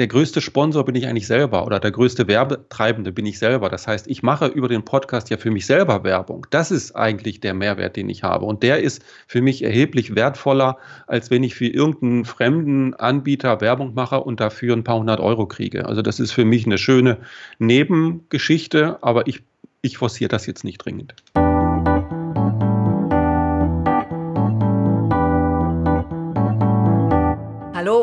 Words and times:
der 0.00 0.06
größte 0.06 0.40
Sponsor 0.40 0.86
bin 0.86 0.94
ich 0.94 1.06
eigentlich 1.06 1.26
selber 1.26 1.66
oder 1.66 1.78
der 1.78 1.90
größte 1.90 2.26
Werbetreibende 2.26 3.12
bin 3.12 3.26
ich 3.26 3.38
selber. 3.38 3.68
Das 3.68 3.86
heißt, 3.86 4.08
ich 4.08 4.22
mache 4.22 4.46
über 4.46 4.66
den 4.66 4.82
Podcast 4.82 5.28
ja 5.28 5.36
für 5.36 5.50
mich 5.50 5.66
selber 5.66 6.04
Werbung. 6.04 6.46
Das 6.48 6.70
ist 6.70 6.96
eigentlich 6.96 7.40
der 7.40 7.52
Mehrwert, 7.52 7.96
den 7.96 8.08
ich 8.08 8.22
habe. 8.22 8.46
Und 8.46 8.62
der 8.62 8.80
ist 8.80 9.04
für 9.26 9.42
mich 9.42 9.62
erheblich 9.62 10.14
wertvoller, 10.14 10.78
als 11.06 11.30
wenn 11.30 11.42
ich 11.44 11.54
für 11.54 11.66
irgendeinen 11.66 12.24
fremden 12.24 12.94
Anbieter 12.94 13.60
Werbung 13.60 13.92
mache 13.92 14.20
und 14.20 14.40
dafür 14.40 14.74
ein 14.74 14.84
paar 14.84 14.98
hundert 14.98 15.20
Euro 15.20 15.46
kriege. 15.46 15.84
Also 15.84 16.00
das 16.00 16.18
ist 16.18 16.32
für 16.32 16.46
mich 16.46 16.64
eine 16.64 16.78
schöne 16.78 17.18
Nebengeschichte, 17.58 19.02
aber 19.02 19.28
ich, 19.28 19.42
ich 19.82 19.98
forciere 19.98 20.30
das 20.30 20.46
jetzt 20.46 20.64
nicht 20.64 20.78
dringend. 20.78 21.14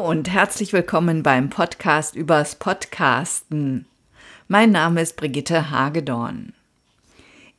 Und 0.07 0.29
herzlich 0.29 0.71
willkommen 0.71 1.21
beim 1.21 1.49
Podcast 1.49 2.15
übers 2.15 2.55
Podcasten. 2.55 3.87
Mein 4.47 4.71
Name 4.71 5.01
ist 5.01 5.17
Brigitte 5.17 5.69
Hagedorn. 5.69 6.53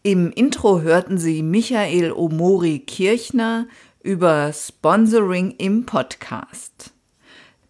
Im 0.03 0.33
Intro 0.33 0.81
hörten 0.81 1.19
Sie 1.19 1.43
Michael 1.43 2.11
Omori 2.11 2.79
Kirchner 2.79 3.67
über 4.03 4.51
Sponsoring 4.55 5.57
im 5.59 5.85
Podcast. 5.85 6.95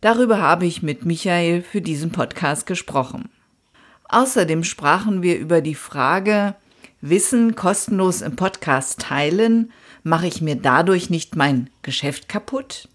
Darüber 0.00 0.40
habe 0.40 0.64
ich 0.66 0.80
mit 0.80 1.04
Michael 1.04 1.62
für 1.62 1.80
diesen 1.80 2.12
Podcast 2.12 2.64
gesprochen. 2.64 3.30
Außerdem 4.08 4.62
sprachen 4.62 5.22
wir 5.22 5.40
über 5.40 5.60
die 5.60 5.74
Frage, 5.74 6.54
Wissen 7.00 7.56
kostenlos 7.56 8.22
im 8.22 8.36
Podcast 8.36 9.00
teilen, 9.00 9.72
mache 10.04 10.28
ich 10.28 10.40
mir 10.40 10.54
dadurch 10.54 11.10
nicht 11.10 11.34
mein 11.34 11.68
Geschäft 11.82 12.28
kaputt? 12.28 12.88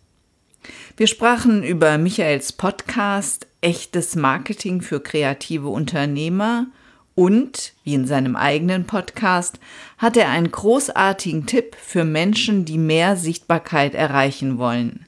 Wir 0.96 1.08
sprachen 1.08 1.64
über 1.64 1.98
Michaels 1.98 2.54
Podcast 2.54 3.48
Echtes 3.62 4.16
Marketing 4.16 4.82
für 4.82 5.00
kreative 5.00 5.70
Unternehmer 5.70 6.68
und, 7.16 7.74
wie 7.84 7.96
in 7.96 8.06
seinem 8.06 8.36
eigenen 8.36 8.86
Podcast, 8.86 9.60
hat 9.98 10.18
er 10.18 10.30
einen 10.30 10.52
großartigen 10.52 11.48
Tipp 11.48 11.76
für 11.82 12.04
Menschen, 12.04 12.66
die 12.66 12.78
mehr 12.78 13.16
Sichtbarkeit 13.16 13.96
erreichen 13.96 14.60
wollen. 14.60 15.08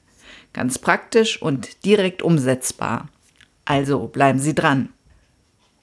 Ganz 0.52 0.80
praktisch 0.80 1.40
und 1.40 1.84
direkt 1.84 2.20
umsetzbar. 2.20 3.08
Also 3.64 4.08
bleiben 4.08 4.40
Sie 4.40 4.56
dran. 4.56 4.88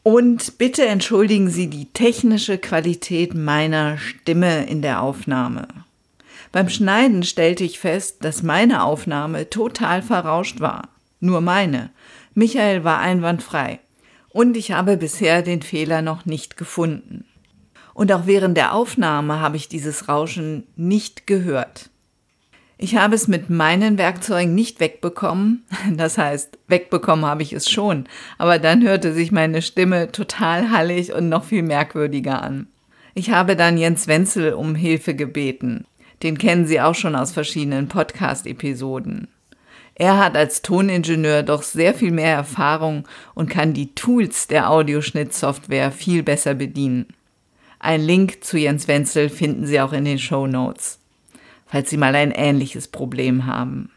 Und 0.03 0.57
bitte 0.57 0.85
entschuldigen 0.85 1.49
Sie 1.49 1.69
die 1.69 1.85
technische 1.93 2.57
Qualität 2.57 3.35
meiner 3.35 3.97
Stimme 3.97 4.65
in 4.65 4.81
der 4.81 5.01
Aufnahme. 5.01 5.69
Beim 6.53 6.69
Schneiden 6.69 7.23
stellte 7.23 7.63
ich 7.63 7.79
fest, 7.79 8.23
dass 8.23 8.43
meine 8.43 8.83
Aufnahme 8.83 9.49
total 9.49 10.03
verrauscht 10.03 10.59
war. 10.61 10.89
Nur 11.19 11.41
meine. 11.41 11.89
Michael 12.35 12.83
war 12.83 12.99
einwandfrei. 12.99 13.79
Und 14.29 14.55
ich 14.55 14.71
habe 14.71 14.95
bisher 14.95 15.41
den 15.41 15.63
Fehler 15.63 16.03
noch 16.03 16.27
nicht 16.27 16.55
gefunden. 16.55 17.25
Und 17.95 18.11
auch 18.11 18.27
während 18.27 18.55
der 18.55 18.75
Aufnahme 18.75 19.39
habe 19.39 19.57
ich 19.57 19.67
dieses 19.67 20.07
Rauschen 20.07 20.67
nicht 20.75 21.25
gehört. 21.25 21.89
Ich 22.77 22.97
habe 22.97 23.15
es 23.15 23.27
mit 23.27 23.49
meinen 23.49 23.97
Werkzeugen 23.97 24.53
nicht 24.53 24.79
wegbekommen. 24.79 25.63
Das 25.93 26.19
heißt, 26.19 26.59
wegbekommen 26.67 27.25
habe 27.25 27.41
ich 27.41 27.53
es 27.53 27.67
schon. 27.67 28.05
Aber 28.37 28.59
dann 28.59 28.83
hörte 28.83 29.11
sich 29.11 29.31
meine 29.31 29.63
Stimme 29.63 30.11
total 30.11 30.69
hallig 30.69 31.13
und 31.13 31.29
noch 31.29 31.45
viel 31.45 31.63
merkwürdiger 31.63 32.43
an. 32.43 32.67
Ich 33.15 33.31
habe 33.31 33.55
dann 33.55 33.77
Jens 33.77 34.07
Wenzel 34.07 34.53
um 34.53 34.75
Hilfe 34.75 35.15
gebeten. 35.15 35.85
Den 36.23 36.37
kennen 36.37 36.65
Sie 36.65 36.79
auch 36.79 36.95
schon 36.95 37.15
aus 37.15 37.33
verschiedenen 37.33 37.89
Podcast-Episoden. 37.89 39.27
Er 39.95 40.17
hat 40.17 40.35
als 40.35 40.61
Toningenieur 40.61 41.43
doch 41.43 41.61
sehr 41.61 41.93
viel 41.93 42.11
mehr 42.11 42.33
Erfahrung 42.33 43.07
und 43.35 43.49
kann 43.49 43.73
die 43.73 43.93
Tools 43.93 44.47
der 44.47 44.71
Audioschnittsoftware 44.71 45.91
viel 45.91 46.23
besser 46.23 46.55
bedienen. 46.55 47.07
Ein 47.79 48.01
Link 48.01 48.43
zu 48.43 48.57
Jens 48.57 48.87
Wenzel 48.87 49.29
finden 49.29 49.67
Sie 49.67 49.79
auch 49.81 49.93
in 49.93 50.05
den 50.05 50.17
Show 50.17 50.47
Notes, 50.47 50.99
falls 51.67 51.89
Sie 51.89 51.97
mal 51.97 52.15
ein 52.15 52.31
ähnliches 52.31 52.87
Problem 52.87 53.45
haben. 53.45 53.91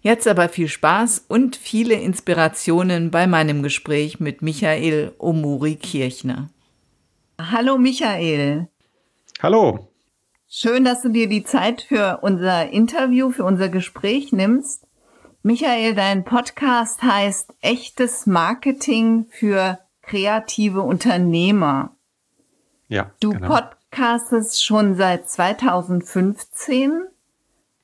Jetzt 0.00 0.26
aber 0.26 0.48
viel 0.48 0.68
Spaß 0.68 1.26
und 1.28 1.56
viele 1.56 1.94
Inspirationen 1.94 3.10
bei 3.10 3.26
meinem 3.26 3.62
Gespräch 3.62 4.18
mit 4.18 4.40
Michael 4.40 5.12
Omuri 5.18 5.76
Kirchner. 5.76 6.48
Hallo 7.38 7.76
Michael. 7.76 8.68
Hallo. 9.40 9.91
Schön, 10.54 10.84
dass 10.84 11.00
du 11.00 11.08
dir 11.08 11.30
die 11.30 11.44
Zeit 11.44 11.80
für 11.80 12.18
unser 12.20 12.68
Interview, 12.68 13.30
für 13.30 13.42
unser 13.42 13.70
Gespräch 13.70 14.32
nimmst. 14.32 14.86
Michael, 15.42 15.94
dein 15.94 16.24
Podcast 16.24 17.02
heißt 17.02 17.54
Echtes 17.62 18.26
Marketing 18.26 19.24
für 19.30 19.78
kreative 20.02 20.82
Unternehmer. 20.82 21.96
Ja. 22.88 23.12
Du 23.20 23.30
genau. 23.30 23.48
podcastest 23.48 24.62
schon 24.62 24.94
seit 24.94 25.26
2015. 25.26 27.06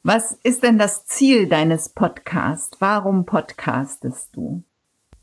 Was 0.03 0.33
ist 0.45 0.63
denn 0.63 0.79
das 0.79 1.05
Ziel 1.05 1.49
deines 1.49 1.89
Podcasts? 1.89 2.81
Warum 2.81 3.27
podcastest 3.27 4.37
du? 4.37 4.63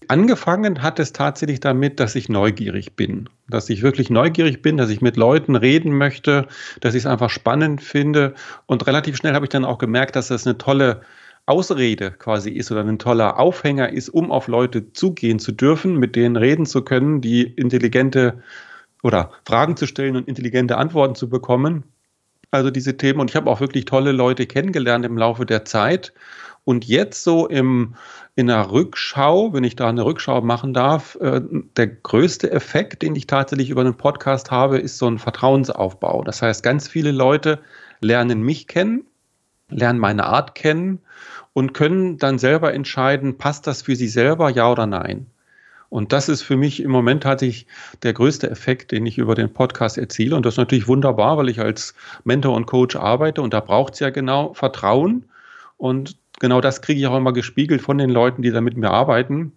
Angefangen 0.09 0.81
hat 0.81 0.99
es 0.99 1.13
tatsächlich 1.13 1.59
damit, 1.59 1.99
dass 1.99 2.15
ich 2.15 2.29
neugierig 2.29 2.95
bin. 2.95 3.29
Dass 3.47 3.69
ich 3.69 3.81
wirklich 3.81 4.09
neugierig 4.09 4.61
bin, 4.61 4.77
dass 4.77 4.89
ich 4.89 5.01
mit 5.01 5.17
Leuten 5.17 5.55
reden 5.55 5.97
möchte, 5.97 6.47
dass 6.81 6.93
ich 6.93 7.03
es 7.03 7.05
einfach 7.05 7.29
spannend 7.29 7.81
finde. 7.81 8.33
Und 8.65 8.87
relativ 8.87 9.17
schnell 9.17 9.33
habe 9.33 9.45
ich 9.45 9.49
dann 9.49 9.65
auch 9.65 9.77
gemerkt, 9.77 10.15
dass 10.15 10.29
das 10.29 10.45
eine 10.45 10.57
tolle 10.57 11.01
Ausrede 11.45 12.11
quasi 12.11 12.51
ist 12.51 12.71
oder 12.71 12.81
ein 12.81 12.99
toller 12.99 13.37
Aufhänger 13.37 13.91
ist, 13.91 14.09
um 14.09 14.31
auf 14.31 14.47
Leute 14.47 14.93
zugehen 14.93 15.39
zu 15.39 15.51
dürfen, 15.51 15.97
mit 15.97 16.15
denen 16.15 16.37
reden 16.37 16.65
zu 16.65 16.83
können, 16.83 17.19
die 17.19 17.43
intelligente 17.43 18.41
oder 19.01 19.31
Fragen 19.45 19.75
zu 19.75 19.85
stellen 19.85 20.15
und 20.15 20.27
intelligente 20.27 20.77
Antworten 20.77 21.15
zu 21.15 21.29
bekommen. 21.29 21.83
Also 22.51 22.69
diese 22.69 22.95
Themen. 22.95 23.19
Und 23.19 23.29
ich 23.29 23.35
habe 23.35 23.49
auch 23.49 23.59
wirklich 23.59 23.85
tolle 23.85 24.11
Leute 24.11 24.45
kennengelernt 24.45 25.05
im 25.05 25.17
Laufe 25.17 25.45
der 25.45 25.65
Zeit. 25.65 26.13
Und 26.65 26.85
jetzt 26.85 27.23
so 27.23 27.47
im, 27.47 27.95
in 28.35 28.47
der 28.47 28.71
Rückschau, 28.71 29.53
wenn 29.53 29.65
ich 29.65 29.75
da 29.75 29.89
eine 29.89 30.05
Rückschau 30.05 30.41
machen 30.41 30.73
darf, 30.73 31.15
äh, 31.19 31.41
der 31.75 31.87
größte 31.87 32.51
Effekt, 32.51 33.01
den 33.01 33.15
ich 33.15 33.27
tatsächlich 33.27 33.69
über 33.69 33.81
einen 33.81 33.97
Podcast 33.97 34.49
habe, 34.49 34.77
ist 34.77 34.97
so 34.97 35.07
ein 35.07 35.19
Vertrauensaufbau. 35.19 36.23
Das 36.23 36.41
heißt, 36.41 36.63
ganz 36.63 36.87
viele 36.87 37.11
Leute 37.11 37.59
lernen 37.99 38.41
mich 38.41 38.67
kennen, 38.67 39.05
lernen 39.69 39.99
meine 39.99 40.25
Art 40.25 40.55
kennen 40.55 40.99
und 41.51 41.73
können 41.73 42.17
dann 42.17 42.39
selber 42.39 42.73
entscheiden, 42.73 43.37
passt 43.37 43.67
das 43.67 43.81
für 43.81 43.95
sie 43.95 44.07
selber, 44.07 44.49
ja 44.49 44.71
oder 44.71 44.85
nein. 44.85 45.27
Und 45.89 46.11
das 46.11 46.27
ist 46.27 46.41
für 46.41 46.57
mich 46.57 46.81
im 46.81 46.89
Moment 46.89 47.21
tatsächlich 47.21 47.67
der 48.01 48.13
größte 48.13 48.49
Effekt, 48.49 48.91
den 48.91 49.05
ich 49.05 49.19
über 49.19 49.35
den 49.35 49.53
Podcast 49.53 49.99
erziele. 49.99 50.35
Und 50.35 50.43
das 50.43 50.55
ist 50.55 50.57
natürlich 50.57 50.87
wunderbar, 50.87 51.37
weil 51.37 51.49
ich 51.49 51.59
als 51.59 51.93
Mentor 52.23 52.55
und 52.55 52.65
Coach 52.65 52.95
arbeite 52.95 53.43
und 53.43 53.53
da 53.53 53.59
braucht 53.59 53.93
es 53.93 53.99
ja 53.99 54.09
genau 54.09 54.55
Vertrauen. 54.55 55.25
Und 55.77 56.17
genau 56.43 56.59
das 56.59 56.81
kriege 56.81 56.99
ich 56.99 57.07
auch 57.07 57.15
immer 57.15 57.31
gespiegelt 57.31 57.81
von 57.81 57.97
den 57.97 58.09
Leuten, 58.09 58.41
die 58.41 58.51
da 58.51 58.59
mit 58.59 58.75
mir 58.75 58.91
arbeiten. 58.91 59.53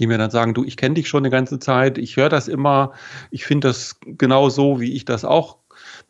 die 0.00 0.08
mir 0.08 0.18
dann 0.18 0.32
sagen, 0.32 0.52
du, 0.52 0.64
ich 0.64 0.76
kenne 0.76 0.96
dich 0.96 1.08
schon 1.08 1.20
eine 1.20 1.30
ganze 1.30 1.60
Zeit, 1.60 1.96
ich 1.98 2.16
höre 2.16 2.28
das 2.28 2.48
immer, 2.48 2.92
ich 3.30 3.46
finde 3.46 3.68
das 3.68 4.00
genau 4.02 4.48
so, 4.48 4.80
wie 4.80 4.92
ich 4.92 5.04
das 5.04 5.24
auch 5.24 5.58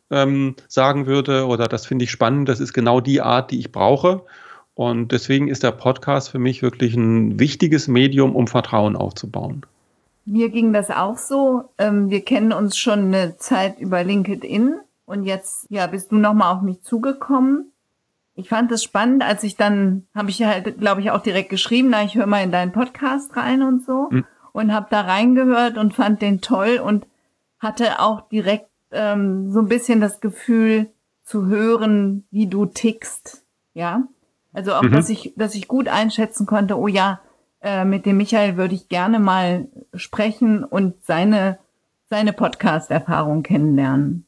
ähm, 0.09 0.55
sagen 0.67 1.05
würde 1.05 1.45
oder 1.45 1.67
das 1.67 1.85
finde 1.85 2.05
ich 2.05 2.11
spannend, 2.11 2.49
das 2.49 2.59
ist 2.59 2.73
genau 2.73 2.99
die 2.99 3.21
Art, 3.21 3.51
die 3.51 3.59
ich 3.59 3.71
brauche. 3.71 4.23
Und 4.73 5.11
deswegen 5.11 5.47
ist 5.49 5.61
der 5.61 5.71
Podcast 5.71 6.29
für 6.31 6.39
mich 6.39 6.63
wirklich 6.63 6.95
ein 6.95 7.39
wichtiges 7.39 7.87
Medium, 7.87 8.35
um 8.35 8.47
Vertrauen 8.47 8.95
aufzubauen. 8.95 9.67
Mir 10.25 10.49
ging 10.49 10.73
das 10.73 10.89
auch 10.89 11.19
so. 11.19 11.65
Ähm, 11.77 12.09
wir 12.09 12.21
kennen 12.21 12.51
uns 12.51 12.75
schon 12.75 13.13
eine 13.13 13.37
Zeit 13.37 13.79
über 13.79 14.03
LinkedIn 14.03 14.79
und 15.05 15.25
jetzt 15.25 15.67
ja 15.69 15.85
bist 15.85 16.11
du 16.11 16.15
nochmal 16.15 16.55
auf 16.55 16.63
mich 16.63 16.81
zugekommen. 16.81 17.71
Ich 18.37 18.49
fand 18.49 18.71
es 18.71 18.83
spannend, 18.83 19.23
als 19.23 19.43
ich 19.43 19.55
dann 19.55 20.05
habe 20.13 20.29
ich 20.29 20.43
halt, 20.43 20.77
glaube 20.77 21.01
ich, 21.01 21.09
auch 21.09 21.23
direkt 21.23 21.49
geschrieben, 21.49 21.89
na 21.89 22.03
ich 22.03 22.13
höre 22.13 22.27
mal 22.27 22.43
in 22.43 22.51
deinen 22.51 22.71
Podcast 22.71 23.35
rein 23.35 23.63
und 23.63 23.83
so 23.83 24.09
mhm. 24.11 24.25
und 24.51 24.71
habe 24.71 24.85
da 24.91 25.01
reingehört 25.01 25.79
und 25.79 25.95
fand 25.95 26.21
den 26.21 26.39
toll 26.39 26.77
und 26.77 27.07
hatte 27.57 27.99
auch 27.99 28.29
direkt 28.29 28.69
ähm, 28.91 29.51
so 29.51 29.59
ein 29.59 29.67
bisschen 29.67 30.01
das 30.01 30.21
Gefühl 30.21 30.91
zu 31.23 31.47
hören, 31.47 32.27
wie 32.29 32.45
du 32.45 32.67
tickst, 32.67 33.43
ja. 33.73 34.03
Also 34.53 34.75
auch, 34.75 34.83
mhm. 34.83 34.91
dass 34.91 35.09
ich, 35.09 35.33
dass 35.35 35.55
ich 35.55 35.67
gut 35.67 35.87
einschätzen 35.87 36.45
konnte, 36.45 36.77
oh 36.77 36.87
ja, 36.87 37.21
äh, 37.61 37.85
mit 37.85 38.05
dem 38.05 38.17
Michael 38.17 38.55
würde 38.55 38.75
ich 38.75 38.87
gerne 38.87 39.17
mal 39.17 39.67
sprechen 39.95 40.63
und 40.63 41.03
seine, 41.03 41.57
seine 42.07 42.33
Podcast-Erfahrung 42.33 43.41
kennenlernen. 43.41 44.26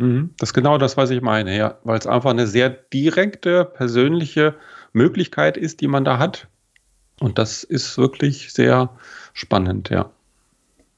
Mhm. 0.00 0.30
Das 0.38 0.50
ist 0.50 0.54
genau 0.54 0.78
das, 0.78 0.96
was 0.96 1.10
ich 1.10 1.20
meine, 1.20 1.56
ja. 1.56 1.78
Weil 1.84 1.98
es 1.98 2.06
einfach 2.06 2.30
eine 2.30 2.46
sehr 2.46 2.70
direkte, 2.70 3.64
persönliche 3.64 4.54
Möglichkeit 4.92 5.56
ist, 5.56 5.80
die 5.80 5.88
man 5.88 6.04
da 6.04 6.18
hat. 6.18 6.48
Und 7.20 7.38
das 7.38 7.64
ist 7.64 7.98
wirklich 7.98 8.52
sehr 8.52 8.90
spannend, 9.34 9.90
ja. 9.90 10.10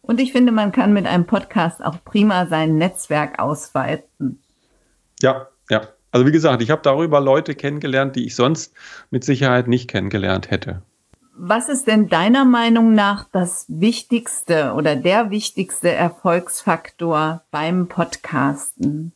Und 0.02 0.20
ich 0.20 0.32
finde, 0.32 0.52
man 0.52 0.72
kann 0.72 0.93
mit 0.93 1.06
einem 1.06 1.26
Podcast 1.26 1.84
auch 1.84 2.04
prima 2.04 2.46
sein 2.46 2.76
Netzwerk 2.76 3.38
ausweiten. 3.38 4.40
Ja, 5.20 5.48
ja. 5.69 5.82
Also 6.12 6.26
wie 6.26 6.32
gesagt, 6.32 6.62
ich 6.62 6.70
habe 6.70 6.82
darüber 6.82 7.20
Leute 7.20 7.55
kennengelernt, 7.55 8.16
die 8.16 8.26
ich 8.26 8.37
sonst 8.37 8.75
mit 9.10 9.25
Sicherheit 9.25 9.66
nicht 9.66 9.88
kennengelernt 9.88 10.50
hätte. 10.50 10.82
Was 11.34 11.70
ist 11.70 11.87
denn 11.87 12.08
deiner 12.08 12.44
Meinung 12.44 12.93
nach 12.94 13.26
das 13.32 13.64
wichtigste 13.69 14.75
oder 14.75 14.96
der 14.96 15.31
wichtigste 15.31 15.90
Erfolgsfaktor 15.90 17.43
beim 17.50 17.88
Podcasten? 17.88 19.12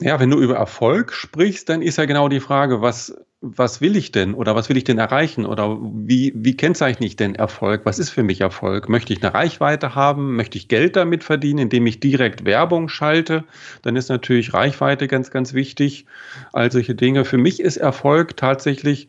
Ja, 0.00 0.18
wenn 0.18 0.30
du 0.30 0.40
über 0.40 0.56
Erfolg 0.56 1.12
sprichst, 1.12 1.68
dann 1.68 1.82
ist 1.82 1.98
ja 1.98 2.04
genau 2.04 2.28
die 2.28 2.40
Frage, 2.40 2.82
was, 2.82 3.16
was 3.40 3.80
will 3.80 3.96
ich 3.96 4.10
denn 4.10 4.34
oder 4.34 4.56
was 4.56 4.68
will 4.68 4.76
ich 4.76 4.82
denn 4.82 4.98
erreichen 4.98 5.46
oder 5.46 5.78
wie, 5.80 6.32
wie 6.34 6.56
kennzeichne 6.56 7.06
ich 7.06 7.14
denn 7.14 7.36
Erfolg? 7.36 7.82
Was 7.84 8.00
ist 8.00 8.10
für 8.10 8.24
mich 8.24 8.40
Erfolg? 8.40 8.88
Möchte 8.88 9.12
ich 9.12 9.22
eine 9.22 9.32
Reichweite 9.32 9.94
haben? 9.94 10.34
Möchte 10.34 10.58
ich 10.58 10.66
Geld 10.66 10.96
damit 10.96 11.22
verdienen, 11.22 11.60
indem 11.60 11.86
ich 11.86 12.00
direkt 12.00 12.44
Werbung 12.44 12.88
schalte? 12.88 13.44
Dann 13.82 13.94
ist 13.94 14.08
natürlich 14.08 14.52
Reichweite 14.52 15.06
ganz, 15.06 15.30
ganz 15.30 15.54
wichtig. 15.54 16.06
All 16.52 16.72
solche 16.72 16.96
Dinge. 16.96 17.24
Für 17.24 17.38
mich 17.38 17.60
ist 17.60 17.76
Erfolg 17.76 18.36
tatsächlich 18.36 19.08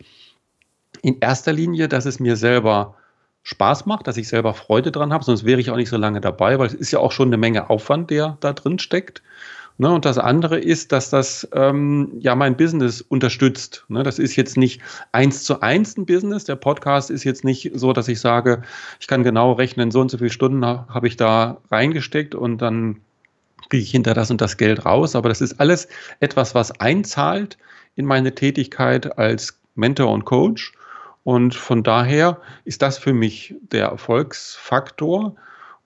in 1.02 1.20
erster 1.20 1.54
Linie, 1.54 1.88
dass 1.88 2.06
es 2.06 2.20
mir 2.20 2.36
selber 2.36 2.96
Spaß 3.44 3.86
macht, 3.86 4.08
dass 4.08 4.18
ich 4.18 4.28
selber 4.28 4.54
Freude 4.54 4.92
dran 4.92 5.14
habe, 5.14 5.24
sonst 5.24 5.46
wäre 5.46 5.62
ich 5.62 5.70
auch 5.72 5.78
nicht 5.78 5.90
so 5.90 5.98
lange 5.98 6.20
dabei, 6.20 6.60
weil 6.60 6.68
es 6.68 6.74
ist 6.74 6.92
ja 6.92 7.00
auch 7.00 7.14
schon 7.14 7.30
eine 7.30 7.38
Menge 7.38 7.70
Aufwand, 7.70 8.10
der 8.10 8.38
da 8.42 8.54
drin 8.54 8.78
steckt. 8.80 9.22
Ne, 9.80 9.94
und 9.94 10.06
das 10.06 10.18
andere 10.18 10.60
ist, 10.60 10.92
dass 10.92 11.12
das 11.12 11.48
ähm, 11.54 12.14
ja 12.20 12.34
mein 12.34 12.58
Business 12.58 13.00
unterstützt. 13.00 13.86
Ne, 13.90 14.02
das 14.02 14.18
ist 14.18 14.36
jetzt 14.36 14.58
nicht 14.58 14.82
eins 15.12 15.44
zu 15.44 15.62
eins 15.62 15.96
ein 15.98 16.08
Business. 16.08 16.46
Der 16.46 16.56
Podcast 16.56 17.12
ist 17.12 17.24
jetzt 17.24 17.44
nicht 17.44 17.72
so, 17.76 17.94
dass 17.94 18.08
ich 18.08 18.20
sage, 18.20 18.64
ich 19.00 19.06
kann 19.06 19.22
genau 19.22 19.52
rechnen, 19.54 19.92
so 19.92 20.02
und 20.02 20.10
so 20.10 20.18
viele 20.18 20.32
Stunden 20.32 20.66
habe 20.66 21.08
ich 21.08 21.16
da 21.16 21.58
reingesteckt 21.70 22.34
und 22.34 22.58
dann 22.58 23.02
kriege 23.70 23.84
ich 23.84 23.92
hinter 23.92 24.16
das 24.16 24.32
und 24.32 24.42
das 24.42 24.58
Geld 24.58 24.84
raus. 24.84 25.16
Aber 25.16 25.30
das 25.30 25.42
ist 25.42 25.60
alles 25.60 25.88
etwas, 26.20 26.56
was 26.56 26.72
einzahlt 26.80 27.60
in 27.96 28.06
meine 28.06 28.34
Tätigkeit 28.34 29.20
als 29.20 29.60
Mentor 29.76 30.12
und 30.12 30.26
Coach. 30.26 30.74
Und 31.28 31.56
von 31.56 31.84
daher 31.84 32.40
ist 32.64 32.82
das 32.82 32.98
für 32.98 33.12
mich 33.12 33.54
der 33.60 33.88
Erfolgsfaktor. 33.88 35.36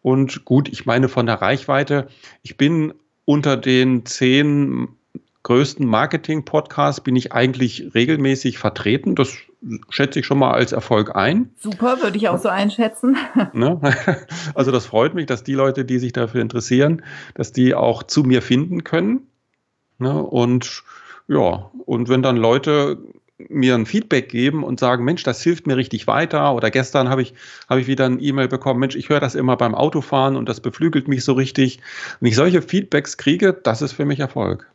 Und 0.03 0.45
gut, 0.45 0.69
ich 0.69 0.85
meine 0.85 1.09
von 1.09 1.25
der 1.25 1.41
Reichweite, 1.41 2.09
ich 2.43 2.57
bin 2.57 2.93
unter 3.25 3.57
den 3.57 4.05
zehn 4.05 4.89
größten 5.41 5.87
Marketing-Podcasts 5.87 7.01
bin 7.01 7.15
ich 7.15 7.33
eigentlich 7.33 7.95
regelmäßig 7.95 8.59
vertreten. 8.59 9.15
Das 9.15 9.35
schätze 9.89 10.19
ich 10.19 10.27
schon 10.27 10.37
mal 10.37 10.51
als 10.51 10.73
Erfolg 10.73 11.15
ein. 11.15 11.49
Super, 11.57 12.03
würde 12.03 12.17
ich 12.17 12.29
auch 12.29 12.37
so 12.37 12.49
einschätzen. 12.49 13.17
Ne? 13.53 13.81
Also 14.53 14.69
das 14.69 14.85
freut 14.85 15.15
mich, 15.15 15.25
dass 15.25 15.43
die 15.43 15.55
Leute, 15.55 15.85
die 15.85 15.97
sich 15.97 16.13
dafür 16.13 16.43
interessieren, 16.43 17.01
dass 17.33 17.51
die 17.51 17.73
auch 17.73 18.03
zu 18.03 18.21
mir 18.21 18.43
finden 18.43 18.83
können. 18.83 19.25
Ne? 19.97 20.21
Und 20.21 20.83
ja, 21.27 21.71
und 21.87 22.09
wenn 22.09 22.21
dann 22.21 22.37
Leute 22.37 22.99
mir 23.49 23.75
ein 23.75 23.85
Feedback 23.85 24.29
geben 24.29 24.63
und 24.63 24.79
sagen, 24.79 25.03
Mensch, 25.03 25.23
das 25.23 25.41
hilft 25.41 25.67
mir 25.67 25.77
richtig 25.77 26.07
weiter. 26.07 26.53
Oder 26.53 26.71
gestern 26.71 27.09
habe 27.09 27.21
ich, 27.21 27.33
habe 27.69 27.81
ich 27.81 27.87
wieder 27.87 28.05
ein 28.05 28.21
E-Mail 28.21 28.47
bekommen, 28.47 28.79
Mensch, 28.79 28.95
ich 28.95 29.09
höre 29.09 29.19
das 29.19 29.35
immer 29.35 29.57
beim 29.57 29.75
Autofahren 29.75 30.35
und 30.35 30.47
das 30.47 30.59
beflügelt 30.59 31.07
mich 31.07 31.23
so 31.23 31.33
richtig. 31.33 31.79
Wenn 32.19 32.29
ich 32.29 32.35
solche 32.35 32.61
Feedbacks 32.61 33.17
kriege, 33.17 33.53
das 33.53 33.81
ist 33.81 33.93
für 33.93 34.05
mich 34.05 34.19
Erfolg. 34.19 34.69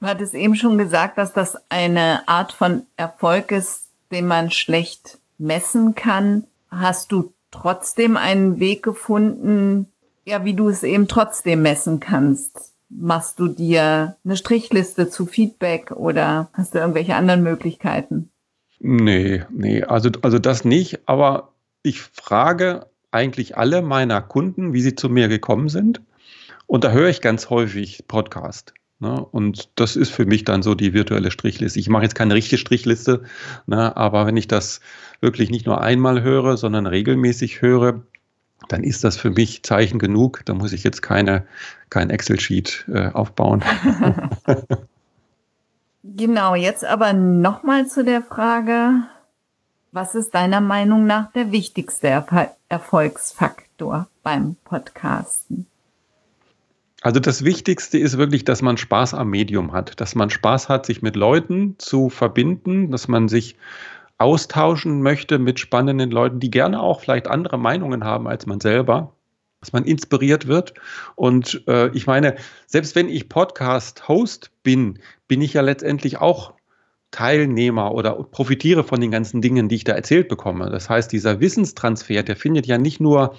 Du 0.00 0.06
hattest 0.06 0.34
eben 0.34 0.56
schon 0.56 0.78
gesagt, 0.78 1.18
dass 1.18 1.32
das 1.32 1.56
eine 1.68 2.26
Art 2.26 2.52
von 2.52 2.84
Erfolg 2.96 3.52
ist, 3.52 3.88
den 4.10 4.26
man 4.26 4.50
schlecht 4.50 5.18
messen 5.38 5.94
kann. 5.94 6.44
Hast 6.70 7.12
du 7.12 7.32
trotzdem 7.50 8.16
einen 8.16 8.60
Weg 8.60 8.82
gefunden, 8.82 9.86
ja, 10.24 10.44
wie 10.44 10.54
du 10.54 10.68
es 10.68 10.82
eben 10.82 11.08
trotzdem 11.08 11.62
messen 11.62 12.00
kannst? 12.00 12.72
Machst 12.90 13.38
du 13.38 13.48
dir 13.48 14.16
eine 14.24 14.36
Strichliste 14.36 15.08
zu 15.08 15.24
Feedback 15.26 15.92
oder 15.92 16.50
hast 16.52 16.74
du 16.74 16.78
irgendwelche 16.78 17.14
anderen 17.14 17.42
Möglichkeiten? 17.42 18.30
Nee, 18.80 19.44
nee, 19.50 19.84
also, 19.84 20.10
also 20.22 20.38
das 20.38 20.64
nicht, 20.64 21.00
aber 21.06 21.52
ich 21.82 22.02
frage 22.02 22.86
eigentlich 23.10 23.56
alle 23.56 23.82
meiner 23.82 24.20
Kunden, 24.20 24.72
wie 24.72 24.80
sie 24.80 24.94
zu 24.94 25.08
mir 25.08 25.28
gekommen 25.28 25.68
sind. 25.68 26.00
Und 26.66 26.84
da 26.84 26.90
höre 26.90 27.08
ich 27.08 27.20
ganz 27.20 27.50
häufig 27.50 28.04
Podcast. 28.06 28.74
Ne? 29.00 29.24
Und 29.24 29.70
das 29.76 29.96
ist 29.96 30.10
für 30.10 30.26
mich 30.26 30.44
dann 30.44 30.62
so 30.62 30.74
die 30.74 30.92
virtuelle 30.92 31.30
Strichliste. 31.30 31.80
Ich 31.80 31.88
mache 31.88 32.02
jetzt 32.02 32.14
keine 32.14 32.34
richtige 32.34 32.58
Strichliste, 32.58 33.22
ne? 33.66 33.96
aber 33.96 34.26
wenn 34.26 34.36
ich 34.36 34.46
das 34.46 34.80
wirklich 35.20 35.50
nicht 35.50 35.66
nur 35.66 35.80
einmal 35.80 36.22
höre, 36.22 36.56
sondern 36.56 36.86
regelmäßig 36.86 37.62
höre, 37.62 38.02
dann 38.68 38.84
ist 38.84 39.04
das 39.04 39.16
für 39.16 39.30
mich 39.30 39.62
Zeichen 39.62 39.98
genug. 39.98 40.42
Da 40.44 40.54
muss 40.54 40.72
ich 40.72 40.84
jetzt 40.84 41.02
keine, 41.02 41.46
kein 41.88 42.10
Excel-Sheet 42.10 42.86
äh, 42.92 43.08
aufbauen. 43.08 43.62
genau, 46.04 46.54
jetzt 46.54 46.84
aber 46.84 47.12
nochmal 47.12 47.86
zu 47.86 48.04
der 48.04 48.22
Frage, 48.22 49.02
was 49.92 50.14
ist 50.14 50.34
deiner 50.34 50.60
Meinung 50.60 51.06
nach 51.06 51.32
der 51.32 51.52
wichtigste 51.52 52.08
Erfol 52.08 52.48
Erfolgsfaktor 52.68 54.06
beim 54.22 54.54
Podcasten? 54.64 55.66
Also 57.02 57.18
das 57.18 57.44
Wichtigste 57.44 57.98
ist 57.98 58.18
wirklich, 58.18 58.44
dass 58.44 58.62
man 58.62 58.76
Spaß 58.76 59.14
am 59.14 59.30
Medium 59.30 59.72
hat, 59.72 60.00
dass 60.00 60.14
man 60.14 60.30
Spaß 60.30 60.68
hat, 60.68 60.86
sich 60.86 61.02
mit 61.02 61.16
Leuten 61.16 61.76
zu 61.78 62.10
verbinden, 62.10 62.90
dass 62.90 63.08
man 63.08 63.28
sich 63.28 63.56
austauschen 64.20 65.02
möchte 65.02 65.38
mit 65.38 65.58
spannenden 65.58 66.10
Leuten, 66.10 66.40
die 66.40 66.50
gerne 66.50 66.80
auch 66.80 67.00
vielleicht 67.00 67.26
andere 67.26 67.58
Meinungen 67.58 68.04
haben 68.04 68.28
als 68.28 68.46
man 68.46 68.60
selber, 68.60 69.14
dass 69.60 69.72
man 69.72 69.84
inspiriert 69.84 70.46
wird. 70.46 70.74
Und 71.16 71.62
äh, 71.66 71.88
ich 71.88 72.06
meine, 72.06 72.36
selbst 72.66 72.94
wenn 72.94 73.08
ich 73.08 73.28
Podcast-Host 73.28 74.50
bin, 74.62 74.98
bin 75.26 75.40
ich 75.40 75.54
ja 75.54 75.62
letztendlich 75.62 76.18
auch 76.18 76.52
Teilnehmer 77.10 77.92
oder 77.92 78.12
profitiere 78.12 78.84
von 78.84 79.00
den 79.00 79.10
ganzen 79.10 79.42
Dingen, 79.42 79.68
die 79.68 79.76
ich 79.76 79.84
da 79.84 79.92
erzählt 79.92 80.28
bekomme. 80.28 80.70
Das 80.70 80.88
heißt, 80.88 81.10
dieser 81.10 81.40
Wissenstransfer, 81.40 82.22
der 82.22 82.36
findet 82.36 82.66
ja 82.66 82.78
nicht 82.78 83.00
nur 83.00 83.36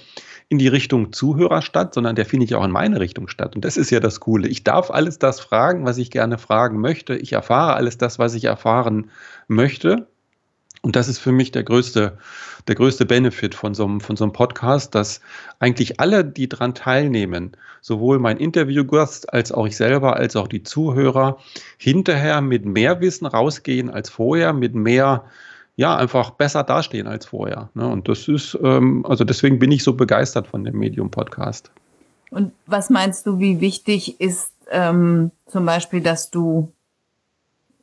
in 0.50 0.58
die 0.58 0.68
Richtung 0.68 1.14
Zuhörer 1.14 1.62
statt, 1.62 1.94
sondern 1.94 2.16
der 2.16 2.26
findet 2.26 2.50
ja 2.50 2.58
auch 2.58 2.66
in 2.66 2.72
meine 2.72 3.00
Richtung 3.00 3.30
statt. 3.30 3.56
Und 3.56 3.64
das 3.64 3.78
ist 3.78 3.90
ja 3.90 4.02
das 4.02 4.20
Coole. 4.20 4.50
Ich 4.50 4.66
darf 4.66 4.92
alles 4.92 5.20
das 5.20 5.40
fragen, 5.40 5.86
was 5.86 5.98
ich 5.98 6.12
gerne 6.12 6.38
fragen 6.38 6.82
möchte. 6.82 7.16
Ich 7.16 7.32
erfahre 7.32 7.76
alles 7.76 7.98
das, 7.98 8.20
was 8.20 8.34
ich 8.34 8.44
erfahren 8.46 9.12
möchte. 9.48 10.08
Und 10.82 10.96
das 10.96 11.08
ist 11.08 11.20
für 11.20 11.32
mich 11.32 11.52
der 11.52 11.64
größte, 11.64 12.18
der 12.68 12.76
größte 12.76 13.06
Benefit 13.06 13.54
von 13.54 13.76
so, 13.76 13.86
einem, 13.86 14.02
von 14.02 14.18
so 14.18 14.24
einem 14.24 14.34
Podcast, 14.34 14.96
dass 14.96 15.22
eigentlich 15.60 16.00
alle, 16.00 16.26
die 16.26 16.50
daran 16.50 16.74
teilnehmen, 16.74 17.56
sowohl 17.82 18.18
mein 18.18 18.38
Interviewgast 18.38 19.32
als 19.32 19.52
auch 19.52 19.68
ich 19.68 19.78
selber, 19.78 20.16
als 20.16 20.36
auch 20.36 20.48
die 20.48 20.64
Zuhörer, 20.64 21.38
hinterher 21.78 22.42
mit 22.42 22.66
mehr 22.66 23.00
Wissen 23.00 23.28
rausgehen 23.28 23.92
als 23.92 24.10
vorher, 24.10 24.54
mit 24.54 24.74
mehr, 24.74 25.26
ja, 25.76 25.96
einfach 25.96 26.32
besser 26.32 26.64
dastehen 26.64 27.08
als 27.08 27.28
vorher. 27.28 27.70
Ne? 27.76 27.88
Und 27.88 28.08
das 28.08 28.28
ist, 28.28 28.58
ähm, 28.64 29.06
also 29.08 29.24
deswegen 29.24 29.60
bin 29.60 29.72
ich 29.72 29.84
so 29.84 29.94
begeistert 29.94 30.48
von 30.48 30.64
dem 30.64 30.78
Medium-Podcast. 30.80 31.72
Und 32.32 32.54
was 32.66 32.90
meinst 32.90 33.28
du, 33.28 33.40
wie 33.40 33.62
wichtig 33.62 34.20
ist 34.20 34.54
ähm, 34.72 35.32
zum 35.46 35.66
Beispiel, 35.66 36.02
dass 36.02 36.32
du 36.32 36.72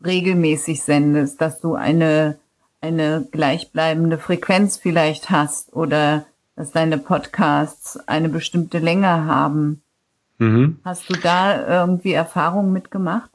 regelmäßig 0.05 0.83
sendest, 0.83 1.41
dass 1.41 1.61
du 1.61 1.75
eine 1.75 2.39
eine 2.81 3.27
gleichbleibende 3.31 4.19
Frequenz 4.19 4.77
vielleicht 4.77 5.31
hast 5.31 5.73
oder 5.75 6.27
dass 6.57 6.73
deine 6.73 6.99
Podcasts 6.99 7.99
eine 8.09 8.29
bestimmte 8.29 8.79
Länge 8.79 9.25
haben. 9.27 9.83
Mhm. 10.39 10.79
Hast 10.85 11.09
du 11.09 11.15
da 11.15 11.67
irgendwie 11.67 12.13
Erfahrungen 12.13 12.73
mitgemacht? 12.73 13.31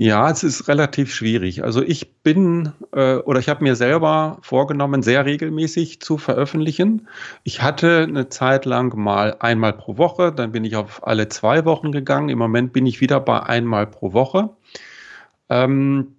Ja, 0.00 0.30
es 0.30 0.44
ist 0.44 0.68
relativ 0.68 1.12
schwierig. 1.12 1.64
Also 1.64 1.82
ich 1.82 2.22
bin 2.22 2.72
äh, 2.92 3.16
oder 3.16 3.40
ich 3.40 3.48
habe 3.48 3.64
mir 3.64 3.74
selber 3.74 4.38
vorgenommen, 4.42 5.02
sehr 5.02 5.24
regelmäßig 5.24 6.00
zu 6.00 6.18
veröffentlichen. 6.18 7.08
Ich 7.42 7.62
hatte 7.62 8.04
eine 8.08 8.28
Zeit 8.28 8.64
lang 8.64 8.96
mal 8.96 9.36
einmal 9.40 9.72
pro 9.72 9.98
Woche, 9.98 10.30
dann 10.30 10.52
bin 10.52 10.64
ich 10.64 10.76
auf 10.76 11.04
alle 11.04 11.28
zwei 11.28 11.64
Wochen 11.64 11.90
gegangen. 11.90 12.28
Im 12.28 12.38
Moment 12.38 12.72
bin 12.72 12.86
ich 12.86 13.00
wieder 13.00 13.18
bei 13.18 13.42
einmal 13.42 13.88
pro 13.88 14.12
Woche. 14.12 14.50
Ähm, 15.48 16.14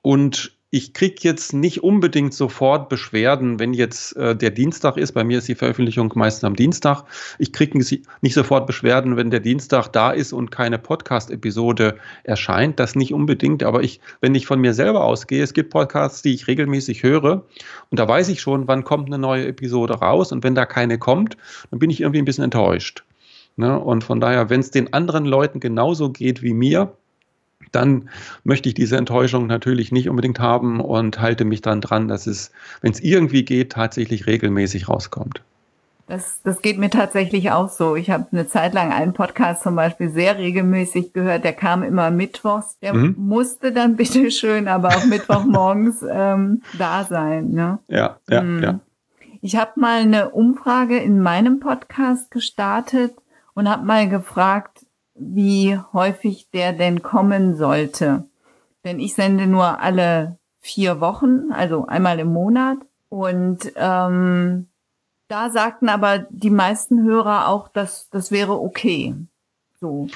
und 0.00 0.52
ich 0.74 0.92
kriege 0.92 1.20
jetzt 1.20 1.52
nicht 1.52 1.84
unbedingt 1.84 2.34
sofort 2.34 2.88
Beschwerden, 2.88 3.60
wenn 3.60 3.74
jetzt 3.74 4.16
äh, 4.16 4.34
der 4.34 4.50
Dienstag 4.50 4.96
ist. 4.96 5.12
Bei 5.12 5.22
mir 5.22 5.38
ist 5.38 5.46
die 5.46 5.54
Veröffentlichung 5.54 6.10
meistens 6.16 6.42
am 6.42 6.56
Dienstag. 6.56 7.04
Ich 7.38 7.52
kriege 7.52 7.78
nicht 7.78 8.34
sofort 8.34 8.66
Beschwerden, 8.66 9.16
wenn 9.16 9.30
der 9.30 9.38
Dienstag 9.38 9.86
da 9.86 10.10
ist 10.10 10.32
und 10.32 10.50
keine 10.50 10.80
Podcast-Episode 10.80 11.94
erscheint. 12.24 12.80
Das 12.80 12.96
nicht 12.96 13.14
unbedingt, 13.14 13.62
aber 13.62 13.84
ich, 13.84 14.00
wenn 14.20 14.34
ich 14.34 14.48
von 14.48 14.60
mir 14.60 14.74
selber 14.74 15.04
ausgehe, 15.04 15.44
es 15.44 15.54
gibt 15.54 15.70
Podcasts, 15.70 16.22
die 16.22 16.34
ich 16.34 16.48
regelmäßig 16.48 17.04
höre 17.04 17.44
und 17.92 18.00
da 18.00 18.08
weiß 18.08 18.28
ich 18.28 18.40
schon, 18.40 18.66
wann 18.66 18.82
kommt 18.82 19.06
eine 19.06 19.18
neue 19.18 19.46
Episode 19.46 19.94
raus 19.94 20.32
und 20.32 20.42
wenn 20.42 20.56
da 20.56 20.66
keine 20.66 20.98
kommt, 20.98 21.36
dann 21.70 21.78
bin 21.78 21.90
ich 21.90 22.00
irgendwie 22.00 22.18
ein 22.18 22.24
bisschen 22.24 22.42
enttäuscht. 22.42 23.04
Ne? 23.54 23.78
Und 23.78 24.02
von 24.02 24.20
daher, 24.20 24.50
wenn 24.50 24.58
es 24.58 24.72
den 24.72 24.92
anderen 24.92 25.24
Leuten 25.24 25.60
genauso 25.60 26.10
geht 26.10 26.42
wie 26.42 26.52
mir, 26.52 26.96
dann 27.74 28.08
möchte 28.44 28.68
ich 28.68 28.74
diese 28.74 28.96
Enttäuschung 28.96 29.46
natürlich 29.46 29.92
nicht 29.92 30.08
unbedingt 30.08 30.40
haben 30.40 30.80
und 30.80 31.20
halte 31.20 31.44
mich 31.44 31.62
dann 31.62 31.80
dran, 31.80 32.08
dass 32.08 32.26
es, 32.26 32.52
wenn 32.80 32.92
es 32.92 33.00
irgendwie 33.00 33.44
geht, 33.44 33.72
tatsächlich 33.72 34.26
regelmäßig 34.26 34.88
rauskommt. 34.88 35.42
Das, 36.06 36.42
das 36.42 36.60
geht 36.60 36.78
mir 36.78 36.90
tatsächlich 36.90 37.50
auch 37.50 37.70
so. 37.70 37.96
Ich 37.96 38.10
habe 38.10 38.26
eine 38.30 38.46
Zeit 38.46 38.74
lang 38.74 38.92
einen 38.92 39.14
Podcast 39.14 39.62
zum 39.62 39.74
Beispiel 39.74 40.10
sehr 40.10 40.36
regelmäßig 40.36 41.14
gehört. 41.14 41.44
Der 41.44 41.54
kam 41.54 41.82
immer 41.82 42.10
mittwochs. 42.10 42.78
Der 42.80 42.92
mhm. 42.92 43.14
musste 43.16 43.72
dann 43.72 43.96
bitteschön 43.96 44.68
aber 44.68 44.88
auch 44.88 45.06
Mittwochmorgens 45.06 46.04
ähm, 46.08 46.62
da 46.78 47.04
sein. 47.04 47.52
Ne? 47.52 47.78
Ja, 47.88 48.18
ja, 48.28 48.42
mhm. 48.42 48.62
ja. 48.62 48.80
Ich 49.40 49.56
habe 49.56 49.80
mal 49.80 50.00
eine 50.00 50.30
Umfrage 50.30 50.98
in 50.98 51.20
meinem 51.20 51.60
Podcast 51.60 52.30
gestartet 52.30 53.14
und 53.54 53.68
habe 53.68 53.86
mal 53.86 54.08
gefragt, 54.08 54.83
wie 55.14 55.78
häufig 55.92 56.50
der 56.50 56.72
denn 56.72 57.02
kommen 57.02 57.56
sollte. 57.56 58.24
Denn 58.84 59.00
ich 59.00 59.14
sende 59.14 59.46
nur 59.46 59.80
alle 59.80 60.38
vier 60.60 61.00
Wochen, 61.00 61.52
also 61.52 61.86
einmal 61.86 62.18
im 62.18 62.32
Monat. 62.32 62.78
Und 63.08 63.72
ähm, 63.76 64.68
da 65.28 65.50
sagten 65.50 65.88
aber 65.88 66.26
die 66.30 66.50
meisten 66.50 67.02
Hörer 67.02 67.48
auch, 67.48 67.68
dass 67.68 68.10
das 68.10 68.30
wäre 68.30 68.60
okay. 68.60 69.14
So. 69.80 70.08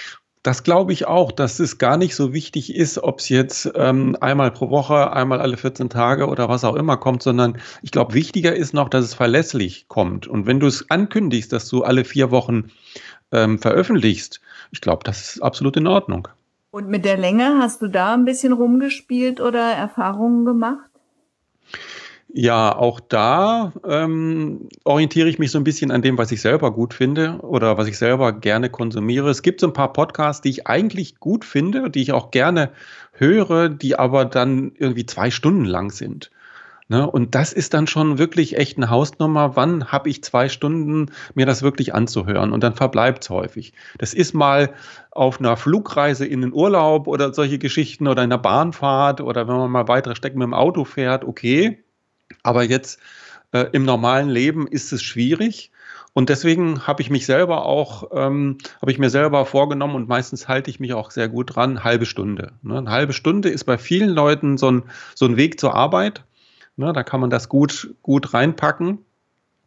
Das 0.43 0.63
glaube 0.63 0.93
ich 0.93 1.07
auch, 1.07 1.33
dass 1.33 1.59
es 1.59 1.79
gar 1.79 1.97
nicht 1.97 2.15
so 2.15 2.33
wichtig 2.33 2.75
ist, 2.75 2.99
ob 2.99 3.19
es 3.19 3.29
jetzt 3.29 3.71
ähm, 3.75 4.17
einmal 4.21 4.51
pro 4.51 4.71
Woche, 4.71 5.13
einmal 5.13 5.41
alle 5.41 5.57
14 5.57 5.91
Tage 5.91 6.29
oder 6.29 6.49
was 6.49 6.65
auch 6.65 6.77
immer 6.77 6.97
kommt, 6.97 7.23
sondern 7.23 7.59
ich 7.83 7.91
glaube, 7.91 8.15
wichtiger 8.15 8.55
ist 8.55 8.73
noch, 8.73 8.89
dass 8.89 9.05
es 9.05 9.15
verlässlich 9.15 9.89
kommt. 9.89 10.27
Und 10.27 10.47
wenn 10.47 10.61
du 10.61 10.67
es 10.67 10.91
ankündigst, 10.91 11.53
dass 11.53 11.69
du 11.69 11.83
alle 11.83 12.05
vier 12.05 12.31
Wochen 12.31 12.71
ähm, 13.33 13.59
veröffentlichst, 13.59 14.41
ich 14.71 14.81
glaube, 14.81 15.05
das 15.05 15.37
ist 15.37 15.43
absolut 15.43 15.77
in 15.77 15.87
Ordnung. 15.87 16.29
Und 16.71 16.89
mit 16.89 17.05
der 17.05 17.17
Länge 17.17 17.59
hast 17.59 17.83
du 17.83 17.89
da 17.89 18.15
ein 18.15 18.25
bisschen 18.25 18.53
rumgespielt 18.53 19.41
oder 19.41 19.73
Erfahrungen 19.73 20.45
gemacht? 20.45 20.89
Ja, 22.31 22.77
auch 22.77 23.01
da 23.01 23.73
ähm, 23.89 24.69
orientiere 24.85 25.31
ich 25.31 25.39
mich 25.39 25.51
so 25.51 25.59
ein 25.59 25.65
bisschen 25.65 25.91
an 25.91 26.03
dem, 26.03 26.19
was 26.19 26.31
ich 26.31 26.43
selber 26.43 26.73
gut 26.73 26.93
finde 26.93 27.39
oder 27.41 27.79
was 27.79 27.89
ich 27.89 27.97
selber 27.97 28.33
gerne 28.33 28.69
konsumiere. 28.69 29.31
Es 29.31 29.41
gibt 29.41 29.61
so 29.61 29.67
ein 29.67 29.73
paar 29.73 29.95
Podcasts, 29.95 30.43
die 30.43 30.51
ich 30.51 30.67
eigentlich 30.67 31.21
gut 31.21 31.47
finde, 31.47 31.91
die 31.91 32.03
ich 32.03 32.13
auch 32.13 32.31
gerne 32.31 32.71
höre, 33.13 33.71
die 33.71 33.99
aber 33.99 34.27
dann 34.27 34.73
irgendwie 34.77 35.07
zwei 35.07 35.31
Stunden 35.31 35.65
lang 35.65 35.91
sind. 35.91 36.31
Ne? 36.89 37.09
Und 37.09 37.35
das 37.35 37.53
ist 37.53 37.75
dann 37.75 37.87
schon 37.87 38.17
wirklich 38.19 38.57
echt 38.57 38.79
eine 38.79 38.89
Hausnummer. 38.89 39.57
Wann 39.57 39.93
habe 39.93 40.09
ich 40.09 40.25
zwei 40.25 40.49
Stunden, 40.49 41.11
mir 41.35 41.45
das 41.45 41.63
wirklich 41.63 41.95
anzuhören? 41.95 42.51
Und 42.51 42.63
dann 42.63 42.75
verbleibt 42.75 43.25
es 43.25 43.31
häufig. 43.31 43.75
Das 43.99 44.15
ist 44.15 44.33
mal 44.33 44.73
auf 45.11 45.39
einer 45.39 45.59
Flugreise 45.59 46.25
in 46.25 46.41
den 46.41 46.53
Urlaub 46.53 47.07
oder 47.07 47.35
solche 47.35 47.59
Geschichten 47.59 48.09
oder 48.09 48.23
in 48.25 48.33
einer 48.33 48.41
Bahnfahrt 48.41 49.21
oder 49.21 49.47
wenn 49.47 49.57
man 49.57 49.71
mal 49.71 49.89
weitere 49.89 50.17
Strecken 50.17 50.39
mit 50.39 50.47
dem 50.47 50.55
Auto 50.55 50.85
fährt, 50.85 51.25
okay. 51.25 51.85
Aber 52.43 52.63
jetzt 52.63 53.01
äh, 53.53 53.67
im 53.73 53.85
normalen 53.85 54.31
Leben 54.31 54.67
ist 54.67 54.93
es 54.93 55.03
schwierig. 55.03 55.71
Und 56.15 56.31
deswegen 56.31 56.87
habe 56.87 57.03
ich 57.03 57.11
mich 57.11 57.27
selber 57.27 57.67
auch, 57.67 58.11
ähm, 58.13 58.59
habe 58.81 58.91
ich 58.91 58.99
mir 58.99 59.11
selber 59.11 59.45
vorgenommen 59.45 59.95
und 59.95 60.09
meistens 60.09 60.49
halte 60.49 60.71
ich 60.71 60.81
mich 60.81 60.95
auch 60.95 61.11
sehr 61.11 61.29
gut 61.29 61.55
dran, 61.55 61.85
halbe 61.85 62.07
Stunde. 62.07 62.53
Ne? 62.63 62.79
Eine 62.79 62.91
halbe 62.91 63.13
Stunde 63.13 63.51
ist 63.51 63.65
bei 63.65 63.77
vielen 63.79 64.09
Leuten 64.09 64.57
so 64.57 64.71
ein, 64.71 64.83
so 65.15 65.27
ein 65.27 65.37
Weg 65.37 65.61
zur 65.61 65.75
Arbeit. 65.75 66.25
Ne, 66.79 66.93
da 66.93 67.03
kann 67.03 67.21
man 67.21 67.29
das 67.29 67.49
gut, 67.49 67.95
gut 68.03 68.33
reinpacken. 68.35 69.05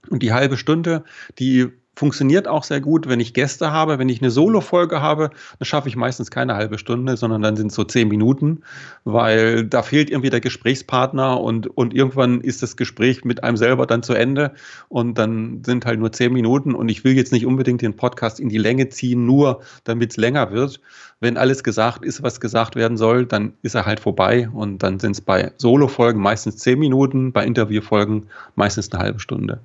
Und 0.10 0.24
die 0.24 0.32
halbe 0.32 0.58
Stunde, 0.58 1.04
die 1.38 1.72
funktioniert 1.96 2.48
auch 2.48 2.64
sehr 2.64 2.80
gut, 2.80 3.08
wenn 3.10 3.20
ich 3.20 3.34
Gäste 3.34 3.72
habe. 3.72 4.00
Wenn 4.00 4.10
ich 4.10 4.22
eine 4.22 4.32
Solo-Folge 4.32 5.02
habe, 5.02 5.30
dann 5.60 5.66
schaffe 5.66 5.90
ich 5.90 5.96
meistens 5.96 6.32
keine 6.32 6.56
halbe 6.56 6.78
Stunde, 6.78 7.18
sondern 7.18 7.42
dann 7.42 7.56
sind 7.56 7.68
es 7.68 7.76
so 7.76 7.84
zehn 7.84 8.08
Minuten, 8.08 8.62
weil 9.04 9.66
da 9.66 9.84
fehlt 9.84 10.10
irgendwie 10.10 10.30
der 10.30 10.40
Gesprächspartner 10.40 11.40
und, 11.42 11.68
und 11.68 11.94
irgendwann 11.94 12.42
ist 12.42 12.64
das 12.64 12.78
Gespräch 12.78 13.26
mit 13.26 13.44
einem 13.44 13.58
selber 13.58 13.86
dann 13.86 14.04
zu 14.04 14.14
Ende 14.14 14.54
und 14.88 15.18
dann 15.18 15.64
sind 15.66 15.86
halt 15.86 16.00
nur 16.00 16.12
zehn 16.12 16.32
Minuten 16.32 16.74
und 16.74 16.90
ich 16.90 17.04
will 17.04 17.14
jetzt 17.14 17.34
nicht 17.34 17.46
unbedingt 17.46 17.82
den 17.82 17.96
Podcast 17.96 18.40
in 18.40 18.50
die 18.50 18.58
Länge 18.58 18.90
ziehen, 18.90 19.26
nur 19.26 19.62
damit 19.84 20.12
es 20.12 20.18
länger 20.18 20.52
wird. 20.52 20.80
Wenn 21.20 21.38
alles 21.38 21.64
gesagt 21.64 22.06
ist, 22.06 22.24
was 22.24 22.40
gesagt 22.40 22.76
werden 22.76 22.98
soll, 22.98 23.26
dann 23.26 23.54
ist 23.62 23.76
er 23.76 23.86
halt 23.86 24.00
vorbei 24.00 24.50
und 24.52 24.82
dann 24.82 25.00
sind 25.00 25.12
es 25.12 25.22
bei 25.22 25.52
Solo-Folgen 25.58 26.22
meistens 26.22 26.58
zehn 26.58 26.80
Minuten, 26.80 27.32
bei 27.32 27.46
Interviewfolgen 27.46 28.28
meistens 28.56 28.92
eine 28.92 29.04
halbe 29.04 29.20
Stunde. 29.20 29.60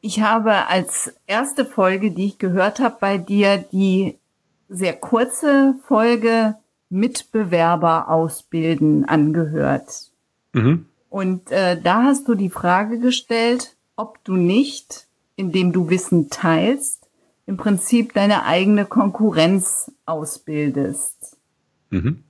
Ich 0.00 0.20
habe 0.20 0.68
als 0.68 1.12
erste 1.26 1.64
Folge, 1.64 2.12
die 2.12 2.26
ich 2.26 2.38
gehört 2.38 2.78
habe 2.78 2.96
bei 3.00 3.18
dir, 3.18 3.58
die 3.58 4.16
sehr 4.68 4.94
kurze 4.94 5.74
Folge 5.86 6.56
Mitbewerber 6.90 8.08
ausbilden 8.08 9.06
angehört. 9.06 10.10
Mhm. 10.52 10.86
Und 11.10 11.50
äh, 11.50 11.80
da 11.80 12.04
hast 12.04 12.28
du 12.28 12.34
die 12.34 12.50
Frage 12.50 12.98
gestellt, 12.98 13.76
ob 13.96 14.22
du 14.24 14.34
nicht, 14.34 15.06
indem 15.36 15.72
du 15.72 15.90
Wissen 15.90 16.30
teilst, 16.30 17.08
im 17.46 17.56
Prinzip 17.56 18.12
deine 18.12 18.44
eigene 18.44 18.84
Konkurrenz 18.84 19.90
ausbildest. 20.04 21.36
Mhm. 21.90 22.22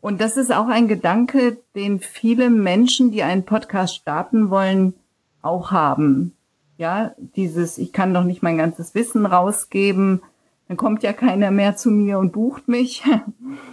Und 0.00 0.20
das 0.20 0.36
ist 0.36 0.52
auch 0.52 0.66
ein 0.66 0.88
Gedanke, 0.88 1.58
den 1.74 2.00
viele 2.00 2.50
Menschen, 2.50 3.10
die 3.10 3.22
einen 3.22 3.44
Podcast 3.44 3.94
starten 3.94 4.50
wollen, 4.50 4.94
auch 5.40 5.70
haben. 5.70 6.34
Ja, 6.76 7.14
dieses, 7.36 7.78
ich 7.78 7.92
kann 7.92 8.12
doch 8.14 8.24
nicht 8.24 8.42
mein 8.42 8.58
ganzes 8.58 8.94
Wissen 8.94 9.26
rausgeben, 9.26 10.22
dann 10.68 10.76
kommt 10.76 11.02
ja 11.02 11.12
keiner 11.12 11.50
mehr 11.50 11.76
zu 11.76 11.90
mir 11.90 12.18
und 12.18 12.32
bucht 12.32 12.68
mich. 12.68 13.02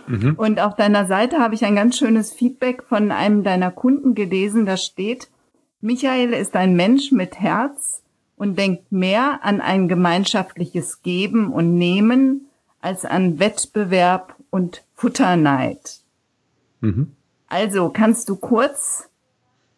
Mhm. 0.07 0.33
Und 0.35 0.59
auf 0.59 0.75
deiner 0.75 1.05
Seite 1.05 1.39
habe 1.39 1.55
ich 1.55 1.63
ein 1.63 1.75
ganz 1.75 1.97
schönes 1.97 2.33
Feedback 2.33 2.83
von 2.83 3.11
einem 3.11 3.43
deiner 3.43 3.71
Kunden 3.71 4.13
gelesen, 4.13 4.65
da 4.65 4.75
steht, 4.77 5.29
Michael 5.79 6.33
ist 6.33 6.55
ein 6.55 6.75
Mensch 6.75 7.11
mit 7.11 7.39
Herz 7.39 8.03
und 8.35 8.57
denkt 8.57 8.91
mehr 8.91 9.39
an 9.43 9.61
ein 9.61 9.87
gemeinschaftliches 9.87 11.01
Geben 11.01 11.51
und 11.51 11.77
Nehmen 11.77 12.47
als 12.81 13.05
an 13.05 13.39
Wettbewerb 13.39 14.35
und 14.49 14.83
Futterneid. 14.95 16.01
Mhm. 16.81 17.13
Also 17.47 17.89
kannst 17.89 18.29
du 18.29 18.35
kurz 18.35 19.09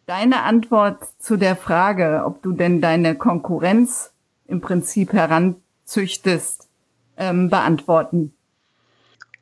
deine 0.06 0.42
Antwort 0.42 1.04
zu 1.18 1.36
der 1.36 1.56
Frage, 1.56 2.22
ob 2.26 2.42
du 2.42 2.52
denn 2.52 2.80
deine 2.80 3.14
Konkurrenz 3.14 4.12
im 4.46 4.60
Prinzip 4.60 5.12
heranzüchtest, 5.12 6.68
ähm, 7.16 7.50
beantworten. 7.50 8.34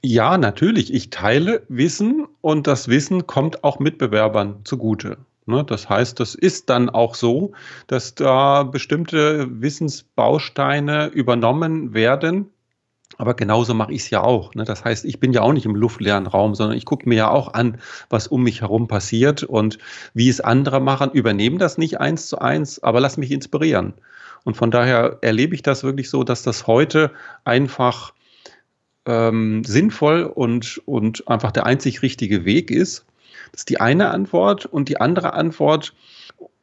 Ja, 0.02 0.36
natürlich. 0.36 0.92
Ich 0.92 1.10
teile 1.10 1.62
Wissen 1.68 2.26
und 2.40 2.66
das 2.66 2.88
Wissen 2.88 3.26
kommt 3.26 3.62
auch 3.62 3.78
Mitbewerbern 3.78 4.60
zugute. 4.64 5.18
Ne, 5.44 5.64
das 5.64 5.88
heißt, 5.88 6.20
das 6.20 6.36
ist 6.36 6.70
dann 6.70 6.88
auch 6.88 7.16
so, 7.16 7.52
dass 7.88 8.14
da 8.14 8.62
bestimmte 8.62 9.60
Wissensbausteine 9.60 11.08
übernommen 11.08 11.94
werden, 11.94 12.50
aber 13.18 13.34
genauso 13.34 13.74
mache 13.74 13.92
ich 13.92 14.02
es 14.02 14.10
ja 14.10 14.22
auch. 14.22 14.54
Ne? 14.54 14.64
Das 14.64 14.84
heißt, 14.84 15.04
ich 15.04 15.20
bin 15.20 15.32
ja 15.32 15.42
auch 15.42 15.52
nicht 15.52 15.66
im 15.66 15.74
luftleeren 15.74 16.26
Raum, 16.26 16.54
sondern 16.54 16.76
ich 16.76 16.84
gucke 16.84 17.08
mir 17.08 17.16
ja 17.16 17.30
auch 17.30 17.54
an, 17.54 17.78
was 18.08 18.26
um 18.26 18.42
mich 18.42 18.60
herum 18.60 18.88
passiert 18.88 19.42
und 19.42 19.78
wie 20.14 20.28
es 20.28 20.40
andere 20.40 20.80
machen. 20.80 21.10
Übernehme 21.12 21.58
das 21.58 21.78
nicht 21.78 22.00
eins 22.00 22.28
zu 22.28 22.38
eins, 22.38 22.82
aber 22.82 23.00
lass 23.00 23.16
mich 23.16 23.30
inspirieren. 23.30 23.94
Und 24.44 24.56
von 24.56 24.70
daher 24.70 25.18
erlebe 25.20 25.54
ich 25.54 25.62
das 25.62 25.84
wirklich 25.84 26.10
so, 26.10 26.24
dass 26.24 26.42
das 26.42 26.66
heute 26.66 27.12
einfach 27.44 28.12
ähm, 29.06 29.64
sinnvoll 29.64 30.24
und, 30.24 30.80
und 30.86 31.28
einfach 31.28 31.52
der 31.52 31.66
einzig 31.66 32.02
richtige 32.02 32.44
Weg 32.44 32.70
ist. 32.70 33.04
Das 33.52 33.62
ist 33.62 33.70
die 33.70 33.80
eine 33.80 34.10
Antwort. 34.10 34.66
Und 34.66 34.88
die 34.88 35.00
andere 35.00 35.34
Antwort, 35.34 35.94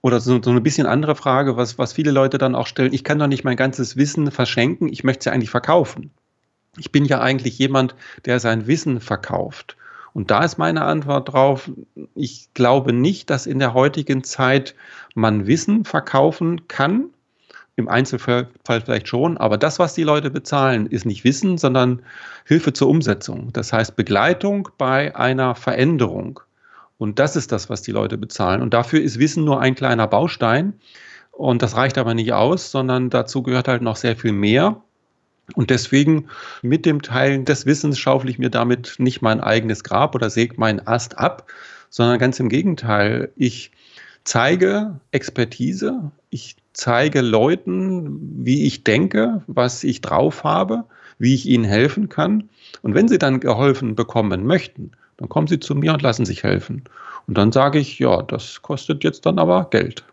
oder 0.02 0.20
so, 0.20 0.42
so 0.42 0.52
ein 0.52 0.64
bisschen 0.64 0.88
andere 0.88 1.16
Frage, 1.16 1.58
was, 1.58 1.78
was 1.78 1.94
viele 1.94 2.12
Leute 2.12 2.38
dann 2.38 2.56
auch 2.56 2.68
stellen, 2.68 2.94
ich 2.94 3.04
kann 3.04 3.20
doch 3.20 3.28
nicht 3.28 3.44
mein 3.44 3.58
ganzes 3.58 3.98
Wissen 3.98 4.32
verschenken, 4.32 4.88
ich 4.88 5.04
möchte 5.04 5.20
es 5.20 5.26
ja 5.26 5.32
eigentlich 5.34 5.50
verkaufen. 5.50 6.12
Ich 6.78 6.92
bin 6.92 7.06
ja 7.06 7.22
eigentlich 7.22 7.58
jemand, 7.58 7.96
der 8.26 8.40
sein 8.40 8.68
Wissen 8.68 9.02
verkauft. 9.02 9.76
Und 10.14 10.32
da 10.32 10.44
ist 10.44 10.58
meine 10.58 10.84
Antwort 10.84 11.32
drauf, 11.32 11.70
ich 12.16 12.50
glaube 12.54 12.94
nicht, 12.94 13.30
dass 13.30 13.46
in 13.46 13.60
der 13.60 13.74
heutigen 13.74 14.24
Zeit 14.24 14.76
man 15.14 15.48
Wissen 15.48 15.86
verkaufen 15.86 16.68
kann. 16.68 17.10
Im 17.76 17.88
Einzelfall 17.88 18.50
vielleicht 18.66 19.08
schon, 19.08 19.38
aber 19.38 19.58
das, 19.58 19.80
was 19.80 19.94
die 19.94 20.04
Leute 20.04 20.32
bezahlen, 20.32 20.88
ist 20.88 21.06
nicht 21.06 21.24
Wissen, 21.24 21.58
sondern 21.58 22.02
Hilfe 22.46 22.74
zur 22.74 22.90
Umsetzung. 22.90 23.54
Das 23.54 23.72
heißt 23.72 23.96
Begleitung 23.96 24.68
bei 24.78 25.16
einer 25.16 25.56
Veränderung. 25.56 26.42
Und 26.98 27.20
das 27.20 27.38
ist 27.38 27.54
das, 27.54 27.70
was 27.70 27.82
die 27.82 27.94
Leute 27.94 28.18
bezahlen. 28.18 28.62
Und 28.62 28.74
dafür 28.74 29.02
ist 29.02 29.20
Wissen 29.20 29.46
nur 29.46 29.62
ein 29.62 29.76
kleiner 29.76 30.08
Baustein. 30.08 30.74
Und 31.32 31.62
das 31.62 31.78
reicht 31.78 31.98
aber 31.98 32.14
nicht 32.14 32.34
aus, 32.34 32.72
sondern 32.72 33.10
dazu 33.10 33.44
gehört 33.44 33.70
halt 33.70 33.82
noch 33.82 33.96
sehr 33.96 34.18
viel 34.18 34.34
mehr. 34.34 34.82
Und 35.56 35.70
deswegen 35.70 36.28
mit 36.62 36.86
dem 36.86 37.02
Teilen 37.02 37.46
des 37.46 37.66
Wissens 37.66 37.98
schaufel 37.98 38.30
ich 38.30 38.40
mir 38.40 38.50
damit 38.50 38.96
nicht 38.98 39.22
mein 39.22 39.42
eigenes 39.42 39.84
Grab 39.84 40.16
oder 40.16 40.30
säge 40.30 40.56
meinen 40.58 40.86
Ast 40.86 41.18
ab, 41.18 41.52
sondern 41.90 42.20
ganz 42.20 42.40
im 42.40 42.50
Gegenteil. 42.50 43.32
Ich 43.36 43.72
zeige 44.24 45.00
Expertise, 45.12 46.12
ich 46.30 46.56
zeige 46.74 47.22
Leuten, 47.22 48.46
wie 48.46 48.66
ich 48.66 48.84
denke, 48.84 49.44
was 49.48 49.84
ich 49.84 50.02
drauf 50.02 50.44
habe, 50.44 50.86
wie 51.18 51.34
ich 51.34 51.46
ihnen 51.46 51.66
helfen 51.66 52.10
kann. 52.10 52.50
Und 52.82 52.94
wenn 52.94 53.08
sie 53.08 53.18
dann 53.18 53.40
geholfen 53.40 53.96
bekommen 53.96 54.46
möchten, 54.46 54.92
dann 55.18 55.30
kommen 55.30 55.48
sie 55.48 55.60
zu 55.60 55.76
mir 55.76 55.94
und 55.94 56.02
lassen 56.02 56.26
sich 56.26 56.44
helfen. 56.44 56.84
Und 57.28 57.38
dann 57.38 57.52
sage 57.52 57.80
ich, 57.80 58.00
ja, 58.00 58.22
das 58.22 58.62
kostet 58.62 59.04
jetzt 59.04 59.26
dann 59.26 59.40
aber 59.40 59.68
Geld. 59.70 60.06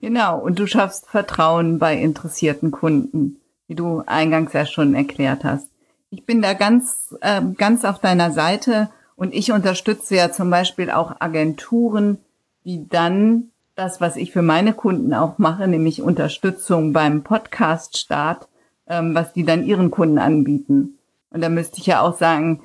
Genau, 0.00 0.38
und 0.38 0.58
du 0.58 0.66
schaffst 0.66 1.08
Vertrauen 1.08 1.78
bei 1.78 1.96
interessierten 1.96 2.70
Kunden 2.70 3.40
wie 3.68 3.74
du 3.74 4.02
eingangs 4.06 4.52
ja 4.52 4.66
schon 4.66 4.94
erklärt 4.94 5.44
hast. 5.44 5.68
Ich 6.10 6.24
bin 6.24 6.42
da 6.42 6.54
ganz, 6.54 7.16
äh, 7.20 7.42
ganz 7.56 7.84
auf 7.84 7.98
deiner 7.98 8.30
Seite 8.30 8.90
und 9.16 9.34
ich 9.34 9.52
unterstütze 9.52 10.16
ja 10.16 10.30
zum 10.30 10.50
Beispiel 10.50 10.90
auch 10.90 11.20
Agenturen, 11.20 12.18
die 12.64 12.88
dann 12.88 13.50
das, 13.74 14.00
was 14.00 14.16
ich 14.16 14.32
für 14.32 14.42
meine 14.42 14.72
Kunden 14.72 15.12
auch 15.14 15.38
mache, 15.38 15.68
nämlich 15.68 16.02
Unterstützung 16.02 16.92
beim 16.92 17.22
Podcast-Start, 17.22 18.48
ähm, 18.88 19.14
was 19.14 19.32
die 19.32 19.44
dann 19.44 19.64
ihren 19.64 19.90
Kunden 19.90 20.18
anbieten. 20.18 20.98
Und 21.30 21.42
da 21.42 21.48
müsste 21.48 21.78
ich 21.78 21.86
ja 21.86 22.00
auch 22.00 22.16
sagen, 22.16 22.62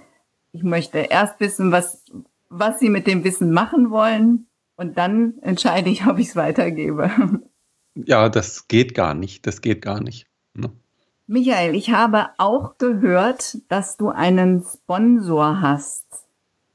ich 0.53 0.63
möchte 0.63 0.99
erst 0.99 1.39
wissen, 1.39 1.71
was, 1.71 2.03
was 2.49 2.79
sie 2.79 2.89
mit 2.89 3.07
dem 3.07 3.23
Wissen 3.23 3.51
machen 3.51 3.89
wollen 3.89 4.47
und 4.75 4.97
dann 4.97 5.35
entscheide 5.41 5.89
ich, 5.89 6.05
ob 6.07 6.19
ich 6.19 6.29
es 6.29 6.35
weitergebe. 6.35 7.11
Ja, 7.95 8.29
das 8.29 8.67
geht 8.67 8.95
gar 8.95 9.13
nicht. 9.13 9.45
Das 9.45 9.61
geht 9.61 9.81
gar 9.81 10.01
nicht. 10.01 10.27
Ne? 10.53 10.71
Michael, 11.31 11.75
ich 11.75 11.91
habe 11.91 12.27
auch 12.39 12.77
gehört, 12.77 13.59
dass 13.69 13.95
du 13.95 14.09
einen 14.09 14.65
Sponsor 14.65 15.61
hast. 15.61 16.05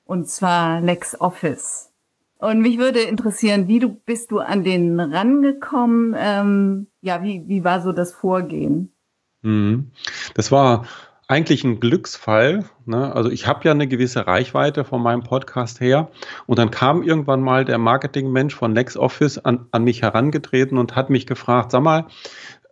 Und 0.06 0.30
zwar 0.30 0.80
LexOffice. 0.80 1.92
Und 2.38 2.62
mich 2.62 2.78
würde 2.78 3.00
interessieren, 3.00 3.68
wie 3.68 3.80
du 3.80 3.90
bist 3.90 4.30
du 4.30 4.38
an 4.38 4.64
den 4.64 4.98
rangekommen? 4.98 6.16
Ähm, 6.18 6.86
ja, 7.02 7.22
wie, 7.22 7.46
wie 7.46 7.64
war 7.64 7.82
so 7.82 7.92
das 7.92 8.14
Vorgehen? 8.14 8.94
Mhm. 9.42 9.90
Das 10.32 10.50
war 10.50 10.86
eigentlich 11.28 11.64
ein 11.64 11.80
Glücksfall. 11.80 12.64
Ne? 12.84 13.14
Also 13.14 13.30
ich 13.30 13.46
habe 13.46 13.64
ja 13.64 13.72
eine 13.72 13.88
gewisse 13.88 14.26
Reichweite 14.26 14.84
von 14.84 15.02
meinem 15.02 15.22
Podcast 15.22 15.80
her. 15.80 16.08
Und 16.46 16.58
dann 16.58 16.70
kam 16.70 17.02
irgendwann 17.02 17.42
mal 17.42 17.64
der 17.64 17.78
Marketingmensch 17.78 18.54
von 18.54 18.74
LexOffice 18.74 19.38
an, 19.38 19.66
an 19.72 19.84
mich 19.84 20.02
herangetreten 20.02 20.78
und 20.78 20.94
hat 20.94 21.10
mich 21.10 21.26
gefragt, 21.26 21.72
sag 21.72 21.82
mal, 21.82 22.06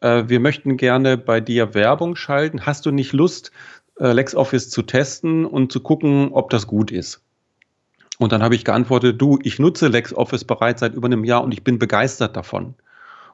äh, 0.05 0.29
wir 0.29 0.39
möchten 0.39 0.77
gerne 0.77 1.17
bei 1.17 1.41
dir 1.41 1.75
Werbung 1.75 2.15
schalten. 2.15 2.67
Hast 2.67 2.85
du 2.87 2.91
nicht 2.91 3.13
Lust, 3.13 3.51
äh, 3.99 4.13
LexOffice 4.13 4.69
zu 4.69 4.83
testen 4.83 5.47
und 5.47 5.73
zu 5.73 5.81
gucken, 5.81 6.31
ob 6.33 6.51
das 6.51 6.67
gut 6.67 6.93
ist? 6.93 7.23
Und 8.19 8.31
dann 8.31 8.43
habe 8.43 8.55
ich 8.55 8.65
geantwortet, 8.65 9.21
du, 9.21 9.39
ich 9.43 9.59
nutze 9.59 9.89
LexOffice 9.89 10.45
bereits 10.45 10.81
seit 10.81 10.95
über 10.95 11.07
einem 11.07 11.25
Jahr 11.25 11.43
und 11.43 11.53
ich 11.53 11.65
bin 11.65 11.79
begeistert 11.79 12.37
davon. 12.37 12.75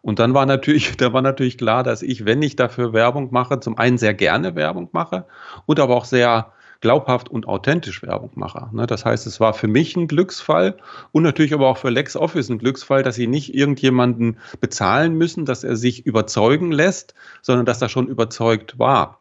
Und 0.00 0.18
dann 0.18 0.33
war 0.33 0.46
natürlich, 0.46 0.96
da 0.96 1.12
war 1.12 1.22
natürlich 1.22 1.59
klar, 1.59 1.83
dass 1.83 2.02
ich, 2.02 2.24
wenn 2.24 2.40
ich 2.40 2.56
dafür 2.56 2.92
Werbung 2.92 3.28
mache, 3.33 3.61
zum 3.61 3.76
einen 3.76 3.98
sehr 3.98 4.14
gerne 4.14 4.54
Werbung 4.54 4.88
mache 4.92 5.26
und 5.66 5.80
aber 5.80 5.96
auch 5.96 6.04
sehr 6.04 6.52
glaubhaft 6.80 7.28
und 7.28 7.46
authentisch 7.46 8.02
Werbung 8.02 8.30
mache. 8.34 8.68
Ne, 8.72 8.86
das 8.86 9.04
heißt, 9.04 9.26
es 9.26 9.40
war 9.40 9.54
für 9.54 9.68
mich 9.68 9.96
ein 9.96 10.08
Glücksfall 10.08 10.76
und 11.12 11.22
natürlich 11.22 11.52
aber 11.52 11.68
auch 11.68 11.78
für 11.78 11.90
LexOffice 11.90 12.48
ein 12.48 12.58
Glücksfall, 12.58 13.02
dass 13.02 13.16
sie 13.16 13.26
nicht 13.26 13.54
irgendjemanden 13.54 14.38
bezahlen 14.60 15.14
müssen, 15.14 15.44
dass 15.44 15.64
er 15.64 15.76
sich 15.76 16.06
überzeugen 16.06 16.72
lässt, 16.72 17.14
sondern 17.42 17.66
dass 17.66 17.82
er 17.82 17.88
schon 17.88 18.08
überzeugt 18.08 18.78
war. 18.78 19.20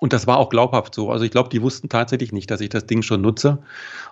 Und 0.00 0.14
das 0.14 0.26
war 0.26 0.38
auch 0.38 0.48
glaubhaft 0.48 0.94
so. 0.94 1.10
Also 1.10 1.24
ich 1.24 1.30
glaube, 1.30 1.50
die 1.50 1.60
wussten 1.60 1.90
tatsächlich 1.90 2.32
nicht, 2.32 2.50
dass 2.50 2.62
ich 2.62 2.70
das 2.70 2.86
Ding 2.86 3.02
schon 3.02 3.20
nutze. 3.20 3.58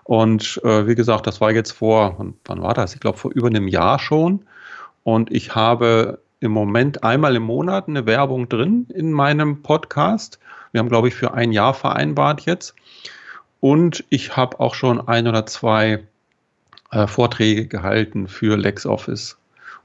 Und 0.04 0.60
äh, 0.62 0.86
wie 0.86 0.94
gesagt, 0.94 1.26
das 1.26 1.40
war 1.40 1.50
jetzt 1.50 1.72
vor, 1.72 2.32
wann 2.44 2.62
war 2.62 2.74
das? 2.74 2.94
Ich 2.94 3.00
glaube, 3.00 3.16
vor 3.16 3.32
über 3.32 3.48
einem 3.48 3.68
Jahr 3.68 3.98
schon. 3.98 4.44
Und 5.02 5.32
ich 5.32 5.54
habe 5.54 6.20
im 6.40 6.52
Moment 6.52 7.02
einmal 7.04 7.34
im 7.34 7.42
Monat 7.42 7.88
eine 7.88 8.04
Werbung 8.06 8.48
drin 8.48 8.86
in 8.92 9.12
meinem 9.12 9.62
Podcast. 9.62 10.38
Wir 10.72 10.80
haben, 10.80 10.88
glaube 10.88 11.08
ich, 11.08 11.14
für 11.14 11.34
ein 11.34 11.52
Jahr 11.52 11.74
vereinbart 11.74 12.42
jetzt. 12.42 12.74
Und 13.60 14.04
ich 14.08 14.36
habe 14.36 14.60
auch 14.60 14.74
schon 14.74 15.06
ein 15.06 15.26
oder 15.26 15.46
zwei 15.46 16.04
äh, 16.90 17.06
Vorträge 17.06 17.66
gehalten 17.66 18.28
für 18.28 18.56
LexOffice. 18.56 19.36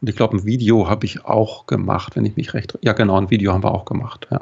Und 0.02 0.10
ich 0.10 0.16
glaube, 0.16 0.38
ein 0.38 0.46
Video 0.46 0.90
habe 0.90 1.06
ich 1.06 1.26
auch 1.26 1.66
gemacht, 1.66 2.16
wenn 2.16 2.26
ich 2.26 2.36
mich 2.36 2.54
recht. 2.54 2.78
Ja, 2.82 2.94
genau, 2.94 3.20
ein 3.20 3.30
Video 3.30 3.54
haben 3.54 3.64
wir 3.64 3.72
auch 3.72 3.86
gemacht. 3.86 4.28
Ja. 4.30 4.42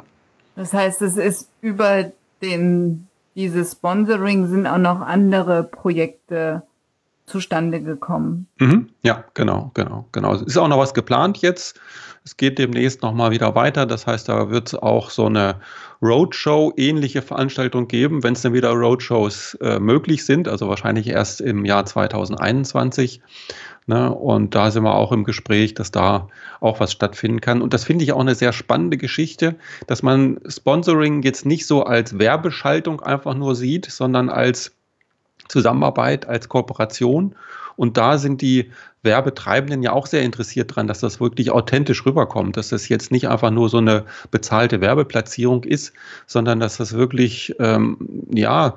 Das 0.56 0.72
heißt, 0.72 1.02
es 1.02 1.16
ist 1.16 1.48
über 1.60 2.10
den, 2.42 3.06
dieses 3.34 3.72
Sponsoring 3.72 4.48
sind 4.48 4.66
auch 4.66 4.78
noch 4.78 5.00
andere 5.00 5.62
Projekte 5.62 6.62
zustande 7.26 7.80
gekommen. 7.80 8.48
Mhm, 8.58 8.90
ja, 9.02 9.24
genau, 9.34 9.70
genau, 9.74 10.06
genau. 10.12 10.34
Es 10.34 10.42
ist 10.42 10.56
auch 10.56 10.68
noch 10.68 10.78
was 10.78 10.94
geplant 10.94 11.38
jetzt. 11.38 11.80
Es 12.24 12.36
geht 12.36 12.58
demnächst 12.58 13.02
nochmal 13.02 13.32
wieder 13.32 13.54
weiter. 13.54 13.84
Das 13.84 14.06
heißt, 14.06 14.28
da 14.28 14.50
wird 14.50 14.68
es 14.68 14.74
auch 14.74 15.10
so 15.10 15.26
eine 15.26 15.56
Roadshow-ähnliche 16.00 17.20
Veranstaltung 17.20 17.88
geben, 17.88 18.22
wenn 18.22 18.34
es 18.34 18.42
dann 18.42 18.52
wieder 18.52 18.70
Roadshows 18.70 19.54
äh, 19.60 19.80
möglich 19.80 20.24
sind. 20.24 20.46
Also 20.46 20.68
wahrscheinlich 20.68 21.08
erst 21.08 21.40
im 21.40 21.64
Jahr 21.64 21.84
2021. 21.84 23.20
Ne? 23.86 24.12
Und 24.12 24.54
da 24.54 24.70
sind 24.70 24.84
wir 24.84 24.94
auch 24.94 25.10
im 25.10 25.24
Gespräch, 25.24 25.74
dass 25.74 25.90
da 25.90 26.28
auch 26.60 26.78
was 26.78 26.92
stattfinden 26.92 27.40
kann. 27.40 27.60
Und 27.60 27.74
das 27.74 27.84
finde 27.84 28.04
ich 28.04 28.12
auch 28.12 28.20
eine 28.20 28.36
sehr 28.36 28.52
spannende 28.52 28.96
Geschichte, 28.96 29.56
dass 29.88 30.02
man 30.02 30.38
Sponsoring 30.46 31.22
jetzt 31.22 31.44
nicht 31.44 31.66
so 31.66 31.82
als 31.82 32.18
Werbeschaltung 32.18 33.00
einfach 33.00 33.34
nur 33.34 33.56
sieht, 33.56 33.86
sondern 33.86 34.28
als 34.28 34.76
Zusammenarbeit, 35.52 36.26
als 36.26 36.48
Kooperation. 36.48 37.36
Und 37.76 37.96
da 37.96 38.18
sind 38.18 38.40
die 38.40 38.70
Werbetreibenden 39.02 39.82
ja 39.82 39.92
auch 39.92 40.06
sehr 40.06 40.22
interessiert 40.22 40.74
dran, 40.74 40.86
dass 40.86 41.00
das 41.00 41.20
wirklich 41.20 41.50
authentisch 41.50 42.04
rüberkommt, 42.06 42.56
dass 42.56 42.68
das 42.70 42.88
jetzt 42.88 43.10
nicht 43.10 43.28
einfach 43.28 43.50
nur 43.50 43.68
so 43.68 43.78
eine 43.78 44.04
bezahlte 44.30 44.80
Werbeplatzierung 44.80 45.64
ist, 45.64 45.92
sondern 46.26 46.60
dass 46.60 46.76
das 46.76 46.92
wirklich, 46.92 47.54
ähm, 47.58 47.96
ja, 48.32 48.76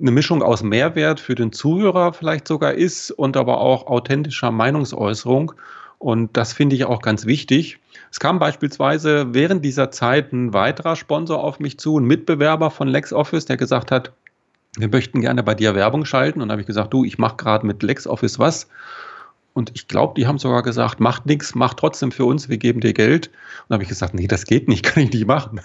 eine 0.00 0.10
Mischung 0.12 0.42
aus 0.42 0.62
Mehrwert 0.62 1.20
für 1.20 1.34
den 1.34 1.52
Zuhörer 1.52 2.12
vielleicht 2.12 2.48
sogar 2.48 2.72
ist 2.72 3.10
und 3.10 3.36
aber 3.36 3.60
auch 3.60 3.86
authentischer 3.86 4.50
Meinungsäußerung. 4.50 5.52
Und 5.98 6.36
das 6.36 6.52
finde 6.52 6.76
ich 6.76 6.84
auch 6.84 7.02
ganz 7.02 7.26
wichtig. 7.26 7.78
Es 8.10 8.20
kam 8.20 8.38
beispielsweise 8.38 9.34
während 9.34 9.64
dieser 9.64 9.90
Zeit 9.90 10.32
ein 10.32 10.52
weiterer 10.52 10.96
Sponsor 10.96 11.42
auf 11.42 11.60
mich 11.60 11.78
zu, 11.78 11.98
ein 11.98 12.04
Mitbewerber 12.04 12.70
von 12.70 12.88
LexOffice, 12.88 13.46
der 13.46 13.56
gesagt 13.56 13.90
hat, 13.90 14.12
wir 14.76 14.88
möchten 14.88 15.20
gerne 15.20 15.42
bei 15.42 15.54
dir 15.54 15.74
Werbung 15.74 16.04
schalten. 16.04 16.40
Und 16.40 16.48
da 16.48 16.52
habe 16.52 16.62
ich 16.62 16.66
gesagt, 16.66 16.92
du, 16.92 17.04
ich 17.04 17.18
mache 17.18 17.36
gerade 17.36 17.66
mit 17.66 17.82
LexOffice 17.82 18.38
was. 18.38 18.68
Und 19.52 19.70
ich 19.74 19.86
glaube, 19.86 20.14
die 20.16 20.26
haben 20.26 20.38
sogar 20.38 20.62
gesagt, 20.62 20.98
macht 20.98 21.26
nichts, 21.26 21.54
mach 21.54 21.74
trotzdem 21.74 22.10
für 22.10 22.24
uns, 22.24 22.48
wir 22.48 22.58
geben 22.58 22.80
dir 22.80 22.92
Geld. 22.92 23.28
Und 23.28 23.34
da 23.68 23.74
habe 23.74 23.84
ich 23.84 23.88
gesagt, 23.88 24.14
nee, 24.14 24.26
das 24.26 24.46
geht 24.46 24.68
nicht, 24.68 24.82
kann 24.84 25.04
ich 25.04 25.12
nicht 25.12 25.26
machen. 25.26 25.60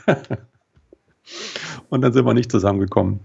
und 1.89 2.02
dann 2.02 2.13
sind 2.13 2.26
wir 2.26 2.34
nicht 2.34 2.52
zusammengekommen. 2.52 3.19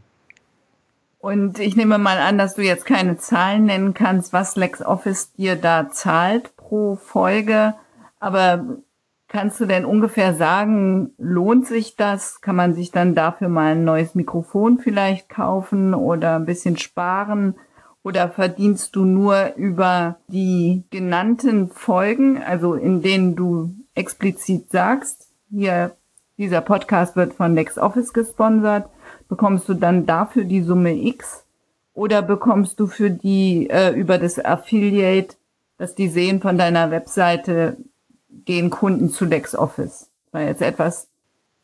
Und 1.18 1.58
ich 1.58 1.74
nehme 1.74 1.96
mal 1.96 2.18
an, 2.18 2.36
dass 2.36 2.54
du 2.54 2.62
jetzt 2.62 2.84
keine 2.84 3.16
Zahlen 3.16 3.64
nennen 3.64 3.94
kannst, 3.94 4.34
was 4.34 4.56
LexOffice 4.56 5.32
dir 5.32 5.56
da 5.56 5.90
zahlt 5.90 6.54
pro 6.56 6.96
Folge. 6.96 7.74
Aber 8.20 8.78
Kannst 9.28 9.58
du 9.58 9.66
denn 9.66 9.84
ungefähr 9.84 10.34
sagen, 10.34 11.12
lohnt 11.18 11.66
sich 11.66 11.96
das? 11.96 12.40
Kann 12.40 12.56
man 12.56 12.74
sich 12.74 12.90
dann 12.90 13.14
dafür 13.14 13.48
mal 13.48 13.72
ein 13.72 13.84
neues 13.84 14.14
Mikrofon 14.14 14.78
vielleicht 14.78 15.28
kaufen 15.28 15.94
oder 15.94 16.36
ein 16.36 16.46
bisschen 16.46 16.76
sparen? 16.76 17.54
Oder 18.02 18.28
verdienst 18.28 18.94
du 18.96 19.06
nur 19.06 19.54
über 19.56 20.16
die 20.28 20.84
genannten 20.90 21.70
Folgen, 21.70 22.40
also 22.42 22.74
in 22.74 23.00
denen 23.00 23.34
du 23.34 23.70
explizit 23.94 24.70
sagst, 24.70 25.28
hier, 25.50 25.96
dieser 26.36 26.60
Podcast 26.60 27.16
wird 27.16 27.32
von 27.34 27.54
LexOffice 27.54 28.12
gesponsert, 28.12 28.90
bekommst 29.28 29.68
du 29.68 29.74
dann 29.74 30.04
dafür 30.04 30.44
die 30.44 30.62
Summe 30.62 30.94
X? 30.94 31.46
Oder 31.94 32.22
bekommst 32.22 32.78
du 32.78 32.88
für 32.88 33.10
die 33.10 33.70
äh, 33.70 33.92
über 33.92 34.18
das 34.18 34.44
Affiliate, 34.44 35.36
dass 35.78 35.94
die 35.94 36.08
sehen 36.08 36.40
von 36.40 36.58
deiner 36.58 36.90
Webseite, 36.90 37.76
gehen 38.44 38.70
Kunden 38.70 39.10
zu 39.10 39.24
LexOffice? 39.24 40.10
War 40.32 40.42
jetzt 40.42 40.62
etwas 40.62 41.08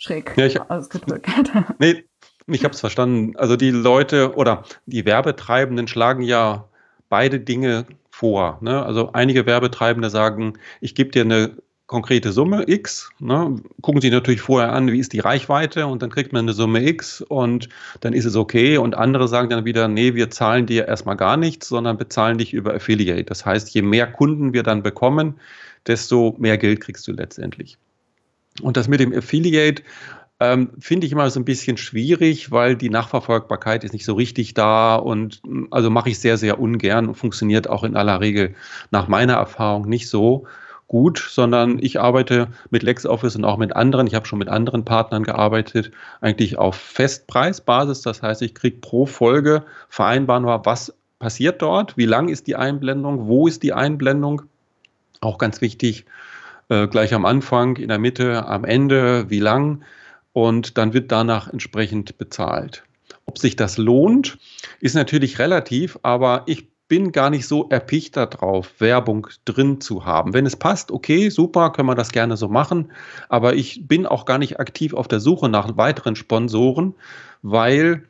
schräg 0.01 0.33
ja, 0.37 0.47
ich, 0.47 0.61
ausgedrückt. 0.61 1.29
Nee, 1.79 2.05
ich 2.47 2.65
habe 2.65 2.75
es 2.75 2.81
verstanden. 2.81 3.37
Also 3.37 3.57
die 3.57 3.71
Leute 3.71 4.35
oder 4.35 4.65
die 4.87 5.05
Werbetreibenden 5.05 5.87
schlagen 5.87 6.23
ja 6.23 6.69
beide 7.09 7.39
Dinge 7.39 7.87
vor. 8.11 8.59
Ne? 8.61 8.85
Also 8.85 9.13
einige 9.13 9.47
Werbetreibende 9.47 10.11
sagen, 10.11 10.55
ich 10.81 10.95
gebe 10.95 11.11
dir 11.11 11.23
eine 11.23 11.57
konkrete 11.87 12.31
Summe 12.31 12.69
X, 12.69 13.11
ne? 13.19 13.57
gucken 13.83 14.01
Sie 14.01 14.11
natürlich 14.11 14.43
vorher 14.43 14.73
an, 14.73 14.93
wie 14.93 15.01
ist 15.01 15.13
die 15.13 15.19
Reichweite 15.19 15.89
und 15.89 16.03
dann 16.03 16.11
kriegt 16.11 16.33
man 16.33 16.45
eine 16.45 16.53
Summe 16.53 16.87
X 16.87 17.21
und 17.21 17.69
dann 17.99 18.13
ist 18.13 18.27
es 18.27 18.37
okay. 18.37 18.79
Und 18.79 18.97
andere 18.97 19.27
sagen 19.27 19.51
dann 19.51 19.65
wieder, 19.65 19.89
nee, 19.89 20.15
wir 20.15 20.31
zahlen 20.31 20.67
dir 20.67 20.87
erstmal 20.87 21.17
gar 21.17 21.37
nichts, 21.37 21.69
sondern 21.69 21.99
bezahlen 21.99 22.39
dich 22.39 22.53
über 22.53 22.75
Affiliate. 22.75 23.25
Das 23.25 23.45
heißt, 23.45 23.71
je 23.71 23.83
mehr 23.83 24.07
Kunden 24.07 24.53
wir 24.53 24.63
dann 24.63 24.85
bekommen, 24.85 25.35
desto 25.87 26.35
mehr 26.39 26.59
Geld 26.59 26.81
kriegst 26.81 27.07
du 27.09 27.13
letztendlich. 27.13 27.79
Und 28.63 28.77
das 28.77 28.89
mit 28.89 29.01
dem 29.01 29.13
Affiliate 29.13 29.83
ähm, 30.41 30.71
finde 30.79 31.07
ich 31.07 31.13
immer 31.13 31.29
so 31.31 31.39
ein 31.39 31.45
bisschen 31.45 31.77
schwierig, 31.77 32.51
weil 32.51 32.77
die 32.77 32.91
Nachverfolgbarkeit 32.91 33.85
ist 33.85 33.93
nicht 33.93 34.05
so 34.05 34.15
richtig 34.15 34.55
da 34.55 34.97
und 34.97 35.43
also 35.71 35.91
mache 35.91 36.11
ich 36.11 36.19
sehr, 36.19 36.39
sehr 36.39 36.59
ungern 36.59 37.09
und 37.09 37.15
funktioniert 37.15 37.69
auch 37.69 37.85
in 37.85 37.97
aller 37.97 38.21
Regel 38.21 38.55
nach 38.91 39.07
meiner 39.07 39.35
Erfahrung 39.35 39.89
nicht 39.89 40.09
so 40.09 40.47
gut, 40.89 41.19
sondern 41.19 41.79
ich 41.81 42.01
arbeite 42.01 42.49
mit 42.71 42.83
LexOffice 42.83 43.37
und 43.37 43.45
auch 43.45 43.59
mit 43.59 43.77
anderen, 43.77 44.09
ich 44.09 44.15
habe 44.15 44.27
schon 44.27 44.41
mit 44.41 44.49
anderen 44.49 44.85
Partnern 44.85 45.23
gearbeitet, 45.23 45.93
eigentlich 46.21 46.59
auf 46.59 46.75
Festpreisbasis. 46.75 48.01
Das 48.03 48.23
heißt, 48.23 48.43
ich 48.43 48.57
kriege 48.57 48.79
pro 48.79 49.07
Folge 49.07 49.63
vereinbaren 49.89 50.45
was 50.45 50.93
passiert 51.21 51.63
dort, 51.63 51.97
wie 51.97 52.07
lang 52.07 52.29
ist 52.29 52.49
die 52.49 52.57
Einblendung, 52.57 53.29
wo 53.29 53.47
ist 53.47 53.63
die 53.63 53.73
Einblendung. 53.73 54.43
Auch 55.21 55.39
ganz 55.39 55.61
wichtig, 55.61 56.07
äh, 56.69 56.87
gleich 56.87 57.13
am 57.15 57.27
Anfang, 57.27 57.77
in 57.77 57.89
der 57.89 57.99
Mitte, 57.99 58.47
am 58.47 58.65
Ende, 58.65 59.29
wie 59.29 59.41
lang. 59.41 59.83
Und 60.33 60.79
dann 60.79 60.95
wird 60.95 61.13
danach 61.13 61.49
entsprechend 61.49 62.17
bezahlt. 62.17 62.85
Ob 63.27 63.39
sich 63.39 63.57
das 63.57 63.79
lohnt, 63.79 64.39
ist 64.81 64.95
natürlich 64.95 65.39
relativ, 65.39 65.99
aber 66.03 66.45
ich 66.47 66.69
bin 66.91 67.13
gar 67.13 67.31
nicht 67.31 67.47
so 67.47 67.69
erpicht 67.69 68.17
darauf, 68.17 68.81
Werbung 68.81 69.29
drin 69.45 69.81
zu 69.81 70.05
haben. 70.05 70.35
Wenn 70.35 70.45
es 70.45 70.57
passt, 70.57 70.91
okay, 70.91 71.29
super, 71.29 71.71
können 71.71 71.89
wir 71.89 71.95
das 71.95 72.11
gerne 72.11 72.37
so 72.37 72.49
machen. 72.49 72.91
Aber 73.29 73.55
ich 73.55 73.87
bin 73.87 74.07
auch 74.07 74.25
gar 74.25 74.39
nicht 74.39 74.59
aktiv 74.59 74.93
auf 74.95 75.07
der 75.07 75.21
Suche 75.21 75.49
nach 75.49 75.77
weiteren 75.77 76.17
Sponsoren, 76.17 76.95
weil 77.43 78.09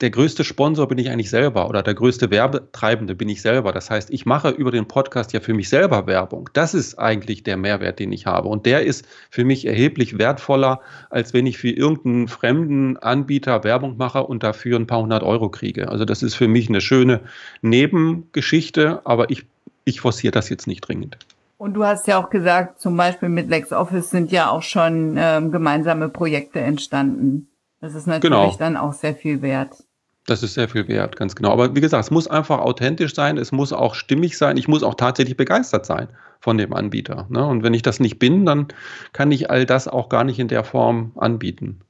der 0.00 0.10
größte 0.10 0.42
Sponsor 0.42 0.88
bin 0.88 0.98
ich 0.98 1.08
eigentlich 1.10 1.30
selber 1.30 1.68
oder 1.68 1.82
der 1.82 1.94
größte 1.94 2.30
Werbetreibende 2.30 3.14
bin 3.14 3.28
ich 3.28 3.40
selber. 3.40 3.72
Das 3.72 3.90
heißt, 3.90 4.10
ich 4.10 4.26
mache 4.26 4.50
über 4.50 4.72
den 4.72 4.88
Podcast 4.88 5.32
ja 5.32 5.40
für 5.40 5.54
mich 5.54 5.68
selber 5.68 6.06
Werbung. 6.06 6.50
Das 6.52 6.74
ist 6.74 6.98
eigentlich 6.98 7.44
der 7.44 7.56
Mehrwert, 7.56 8.00
den 8.00 8.10
ich 8.10 8.26
habe. 8.26 8.48
Und 8.48 8.66
der 8.66 8.82
ist 8.82 9.06
für 9.30 9.44
mich 9.44 9.66
erheblich 9.66 10.18
wertvoller, 10.18 10.80
als 11.10 11.32
wenn 11.32 11.46
ich 11.46 11.58
für 11.58 11.70
irgendeinen 11.70 12.26
fremden 12.26 12.96
Anbieter 12.96 13.62
Werbung 13.62 13.96
mache 13.96 14.24
und 14.24 14.42
dafür 14.42 14.78
ein 14.78 14.88
paar 14.88 15.00
hundert 15.00 15.22
Euro 15.22 15.48
kriege. 15.48 15.88
Also 15.88 16.04
das 16.04 16.24
ist 16.24 16.34
für 16.34 16.48
mich 16.48 16.68
eine 16.68 16.80
schöne 16.80 17.20
Nebengeschichte, 17.62 19.00
aber 19.04 19.30
ich, 19.30 19.46
ich 19.84 20.00
forciere 20.00 20.32
das 20.32 20.48
jetzt 20.48 20.66
nicht 20.66 20.80
dringend. 20.80 21.18
Und 21.56 21.74
du 21.74 21.84
hast 21.84 22.08
ja 22.08 22.22
auch 22.22 22.30
gesagt, 22.30 22.80
zum 22.80 22.96
Beispiel 22.96 23.28
mit 23.28 23.48
LexOffice 23.48 24.10
sind 24.10 24.32
ja 24.32 24.50
auch 24.50 24.62
schon 24.62 25.14
ähm, 25.16 25.52
gemeinsame 25.52 26.08
Projekte 26.08 26.60
entstanden. 26.60 27.48
Das 27.80 27.94
ist 27.94 28.06
natürlich 28.06 28.22
genau. 28.22 28.56
dann 28.58 28.76
auch 28.76 28.94
sehr 28.94 29.14
viel 29.14 29.40
wert. 29.40 29.83
Das 30.26 30.42
ist 30.42 30.54
sehr 30.54 30.68
viel 30.68 30.88
wert, 30.88 31.16
ganz 31.16 31.36
genau. 31.36 31.52
Aber 31.52 31.74
wie 31.76 31.80
gesagt, 31.80 32.04
es 32.04 32.10
muss 32.10 32.26
einfach 32.26 32.58
authentisch 32.58 33.14
sein, 33.14 33.36
es 33.36 33.52
muss 33.52 33.72
auch 33.72 33.94
stimmig 33.94 34.38
sein, 34.38 34.56
ich 34.56 34.68
muss 34.68 34.82
auch 34.82 34.94
tatsächlich 34.94 35.36
begeistert 35.36 35.84
sein 35.84 36.08
von 36.40 36.56
dem 36.56 36.72
Anbieter. 36.72 37.26
Ne? 37.28 37.46
Und 37.46 37.62
wenn 37.62 37.74
ich 37.74 37.82
das 37.82 38.00
nicht 38.00 38.18
bin, 38.18 38.46
dann 38.46 38.68
kann 39.12 39.30
ich 39.32 39.50
all 39.50 39.66
das 39.66 39.86
auch 39.86 40.08
gar 40.08 40.24
nicht 40.24 40.38
in 40.38 40.48
der 40.48 40.64
Form 40.64 41.12
anbieten. 41.16 41.80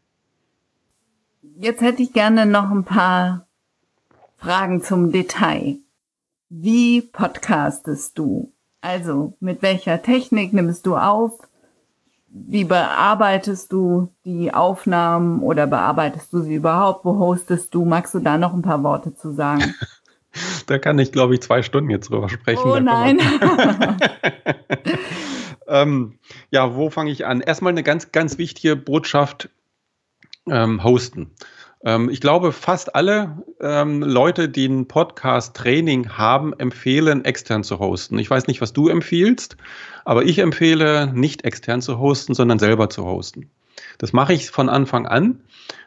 Jetzt 1.61 1.81
hätte 1.81 2.03
ich 2.03 2.13
gerne 2.13 2.47
noch 2.47 2.71
ein 2.71 2.85
paar 2.85 3.47
Fragen 4.37 4.83
zum 4.83 5.13
Detail. 5.13 5.77
Wie 6.49 7.01
podcastest 7.01 8.19
du? 8.19 8.53
Also, 8.81 9.35
mit 9.41 9.63
welcher 9.63 10.03
Technik 10.03 10.53
nimmst 10.53 10.87
du 10.87 10.97
auf? 10.97 11.39
Wie 12.37 12.65
bearbeitest 12.65 13.73
du 13.73 14.13
die 14.25 14.53
Aufnahmen 14.53 15.41
oder 15.41 15.69
bearbeitest 15.69 16.33
du 16.33 16.41
sie 16.41 16.57
überhaupt? 16.57 17.05
Wo 17.05 17.17
hostest 17.17 17.73
du? 17.73 17.85
Magst 17.85 18.13
du 18.13 18.19
da 18.19 18.39
noch 18.39 18.53
ein 18.53 18.63
paar 18.63 18.83
Worte 18.83 19.15
zu 19.15 19.31
sagen? 19.31 19.73
da 20.67 20.79
kann 20.79 20.99
ich, 20.99 21.13
glaube 21.13 21.35
ich, 21.35 21.43
zwei 21.43 21.63
Stunden 21.63 21.91
jetzt 21.91 22.11
drüber 22.11 22.29
sprechen. 22.29 22.65
Oh 22.65 22.81
nein. 22.81 23.21
ähm, 25.69 26.19
ja, 26.51 26.75
wo 26.75 26.91
fange 26.91 27.13
ich 27.13 27.25
an? 27.25 27.41
Erstmal 27.41 27.73
eine 27.73 27.85
ganz, 27.85 28.11
ganz 28.11 28.37
wichtige 28.37 28.75
Botschaft 28.75 29.51
ähm, 30.51 30.83
hosten. 30.83 31.31
Ähm, 31.85 32.09
ich 32.09 32.21
glaube, 32.21 32.53
fast 32.53 32.95
alle 32.95 33.45
ähm, 33.61 34.03
Leute, 34.03 34.49
die 34.49 34.67
ein 34.67 34.89
Podcast-Training 34.89 36.11
haben, 36.17 36.53
empfehlen, 36.55 37.25
extern 37.25 37.63
zu 37.63 37.79
hosten. 37.79 38.19
Ich 38.19 38.31
weiß 38.31 38.47
nicht, 38.47 38.61
was 38.61 38.73
du 38.73 38.89
empfiehlst, 38.89 39.57
aber 40.05 40.25
ich 40.25 40.39
empfehle, 40.39 41.13
nicht 41.13 41.45
extern 41.45 41.83
zu 41.83 41.99
hosten, 41.99 42.35
sondern 42.35 42.59
selber 42.59 42.89
zu 42.89 43.05
hosten. 43.05 43.51
Das 43.99 44.13
mache 44.13 44.33
ich 44.33 44.51
von 44.51 44.69
Anfang 44.69 45.07
an. 45.07 45.41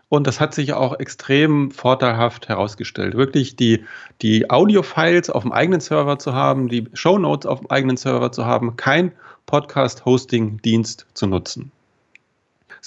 Und 0.10 0.26
das 0.26 0.40
hat 0.40 0.54
sich 0.54 0.72
auch 0.72 0.98
extrem 1.00 1.70
vorteilhaft 1.70 2.48
herausgestellt. 2.48 3.16
Wirklich 3.16 3.58
die, 3.58 3.84
die 4.22 4.50
Audio-Files 4.50 5.30
auf 5.30 5.44
dem 5.44 5.52
eigenen 5.52 5.82
Server 5.82 6.18
zu 6.18 6.34
haben, 6.34 6.70
die 6.70 6.88
Show 6.94 7.18
Notes 7.18 7.46
auf 7.46 7.60
dem 7.60 7.70
eigenen 7.70 7.98
Server 7.98 8.32
zu 8.32 8.46
haben, 8.46 8.78
kein 8.78 9.12
Podcast-Hosting-Dienst 9.48 11.08
zu 11.14 11.28
nutzen. 11.28 11.74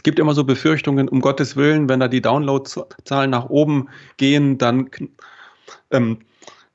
Es 0.01 0.03
gibt 0.03 0.19
immer 0.19 0.33
so 0.33 0.45
Befürchtungen, 0.45 1.11
um 1.11 1.21
Gottes 1.21 1.57
Willen, 1.57 1.91
wenn 1.91 2.01
da 2.01 2.09
die 2.09 2.23
Downloadzahlen 2.23 3.31
nach 3.31 3.51
oben 3.51 3.91
gehen, 4.17 4.57
dann, 4.57 4.89
ähm, 5.91 6.21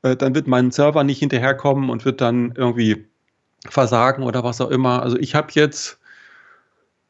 äh, 0.04 0.16
dann 0.16 0.36
wird 0.36 0.46
mein 0.46 0.70
Server 0.70 1.04
nicht 1.04 1.18
hinterherkommen 1.18 1.90
und 1.90 2.06
wird 2.06 2.22
dann 2.22 2.54
irgendwie 2.56 3.08
versagen 3.68 4.22
oder 4.22 4.44
was 4.44 4.62
auch 4.62 4.70
immer. 4.70 5.02
Also 5.02 5.18
ich 5.18 5.34
habe 5.34 5.48
jetzt, 5.54 5.98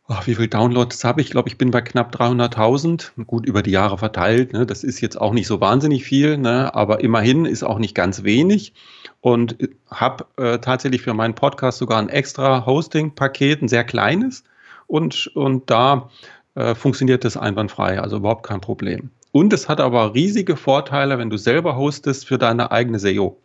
oh, 0.08 0.16
wie 0.24 0.36
viele 0.36 0.48
Downloads 0.48 1.04
habe 1.04 1.20
ich? 1.20 1.28
Ich 1.28 1.32
glaube, 1.32 1.50
ich 1.50 1.58
bin 1.58 1.70
bei 1.70 1.82
knapp 1.82 2.16
300.000. 2.16 3.26
Gut, 3.26 3.46
über 3.46 3.62
die 3.62 3.72
Jahre 3.72 3.98
verteilt. 3.98 4.54
Ne? 4.54 4.66
Das 4.66 4.86
ist 4.86 5.02
jetzt 5.02 5.20
auch 5.20 5.34
nicht 5.34 5.48
so 5.48 5.60
wahnsinnig 5.60 6.06
viel, 6.06 6.38
ne? 6.38 6.74
aber 6.74 7.02
immerhin 7.02 7.44
ist 7.44 7.64
auch 7.64 7.78
nicht 7.78 7.94
ganz 7.94 8.24
wenig. 8.24 8.72
Und 9.20 9.58
habe 9.92 10.28
äh, 10.38 10.60
tatsächlich 10.60 11.02
für 11.02 11.14
meinen 11.14 11.36
Podcast 11.36 11.80
sogar 11.80 12.00
ein 12.00 12.08
extra 12.08 12.66
Hosting-Paket, 12.66 13.64
ein 13.64 13.68
sehr 13.68 13.84
kleines 13.84 14.46
und, 14.88 15.28
und 15.36 15.70
da 15.70 16.10
äh, 16.56 16.76
funktioniert 16.76 17.26
das 17.26 17.38
einwandfrei, 17.38 18.00
also 18.00 18.18
überhaupt 18.18 18.46
kein 18.46 18.62
Problem. 18.62 19.10
Und 19.32 19.52
es 19.52 19.68
hat 19.68 19.82
aber 19.82 20.14
riesige 20.14 20.56
Vorteile, 20.56 21.18
wenn 21.18 21.30
du 21.30 21.38
selber 21.38 21.76
hostest 21.76 22.26
für 22.26 22.38
deine 22.38 22.72
eigene 22.72 23.00
SEO. 23.00 23.38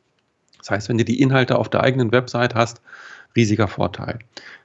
Das 0.59 0.71
heißt, 0.71 0.89
wenn 0.89 0.99
du 0.99 1.05
die 1.05 1.21
Inhalte 1.21 1.59
auf 1.59 1.69
der 1.69 1.83
eigenen 1.83 2.13
Website 2.13 2.55
hast, 2.55 2.81
riesiger 3.35 3.69
Vorteil. 3.69 4.19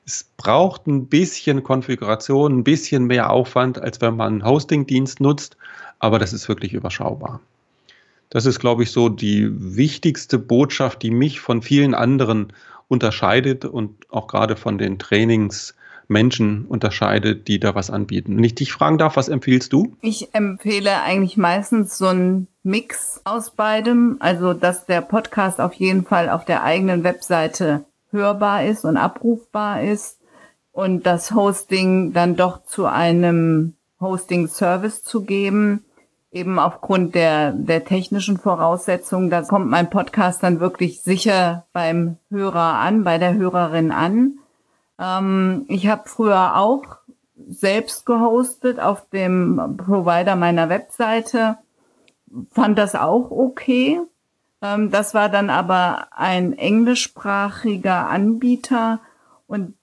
Es 0.06 0.30
braucht 0.38 0.88
ein 0.88 1.08
bisschen 1.08 1.64
Konfiguration, 1.64 2.60
ein 2.60 2.64
bisschen 2.64 3.06
mehr 3.06 3.32
Aufwand, 3.32 3.80
als 3.80 4.02
wenn 4.02 4.16
man 4.16 4.34
einen 4.34 4.46
Hosting-Dienst 4.46 5.20
nutzt, 5.20 5.58
aber 6.00 6.20
das 6.20 6.34
ist 6.34 6.48
wirklich 6.48 6.74
überschaubar. 6.74 7.42
Das 8.30 8.46
ist, 8.46 8.60
glaube 8.60 8.84
ich, 8.84 8.92
so 8.92 9.10
die 9.10 9.50
wichtigste 9.50 10.38
Botschaft, 10.38 11.02
die 11.02 11.12
mich 11.12 11.40
von 11.40 11.62
vielen 11.62 11.96
anderen 11.96 12.54
unterscheidet 12.88 13.66
und 13.66 14.12
auch 14.12 14.28
gerade 14.28 14.56
von 14.56 14.78
den 14.78 15.00
Trainings, 15.00 15.76
Menschen 16.08 16.66
unterscheidet, 16.66 17.48
die 17.48 17.60
da 17.60 17.76
was 17.76 17.90
anbieten. 17.90 18.38
Wenn 18.38 18.44
ich 18.44 18.56
dich 18.56 18.72
fragen 18.72 18.98
darf, 18.98 19.16
was 19.16 19.30
empfiehlst 19.30 19.74
du? 19.74 19.96
Ich 20.02 20.34
empfehle 20.34 21.02
eigentlich 21.02 21.38
meistens 21.38 21.98
so 21.98 22.08
einen 22.08 22.48
Mix 22.64 23.22
aus 23.24 23.52
beidem. 23.52 24.18
Also, 24.20 24.54
dass 24.54 24.86
der 24.86 25.02
Podcast 25.02 25.62
auf 25.62 25.74
jeden 25.74 26.06
Fall 26.06 26.30
auf 26.30 26.46
der 26.46 26.64
eigenen 26.64 27.04
Webseite 27.04 27.86
hörbar 28.12 28.66
ist 28.66 28.86
und 28.86 28.98
abrufbar 28.98 29.84
ist 29.84 30.20
und 30.72 31.06
das 31.06 31.32
Hosting 31.32 32.14
dann 32.14 32.36
doch 32.36 32.64
zu 32.66 32.86
einem 32.86 33.74
Hosting-Service 34.02 35.04
zu 35.04 35.24
geben, 35.24 35.86
eben 36.32 36.60
aufgrund 36.60 37.16
der, 37.16 37.54
der 37.54 37.86
technischen 37.86 38.38
Voraussetzungen. 38.38 39.30
Da 39.30 39.42
kommt 39.42 39.70
mein 39.70 39.90
Podcast 39.90 40.44
dann 40.44 40.60
wirklich 40.60 41.02
sicher 41.02 41.66
beim 41.72 42.18
Hörer 42.30 42.80
an, 42.80 43.04
bei 43.04 43.18
der 43.18 43.36
Hörerin 43.36 43.92
an. 43.92 44.40
Ähm, 45.00 45.66
ich 45.68 45.88
habe 45.88 46.08
früher 46.08 46.58
auch 46.58 46.84
selbst 47.48 48.06
gehostet 48.06 48.80
auf 48.80 49.10
dem 49.10 49.78
Provider 49.78 50.36
meiner 50.36 50.70
Webseite, 50.70 51.58
fand 52.52 52.78
das 52.78 52.96
auch 52.96 53.32
okay. 53.32 54.02
Ähm, 54.62 54.92
das 54.92 55.14
war 55.14 55.30
dann 55.30 55.50
aber 55.50 56.08
ein 56.12 56.54
englischsprachiger 56.54 58.08
Anbieter 58.08 59.02
und 59.48 59.76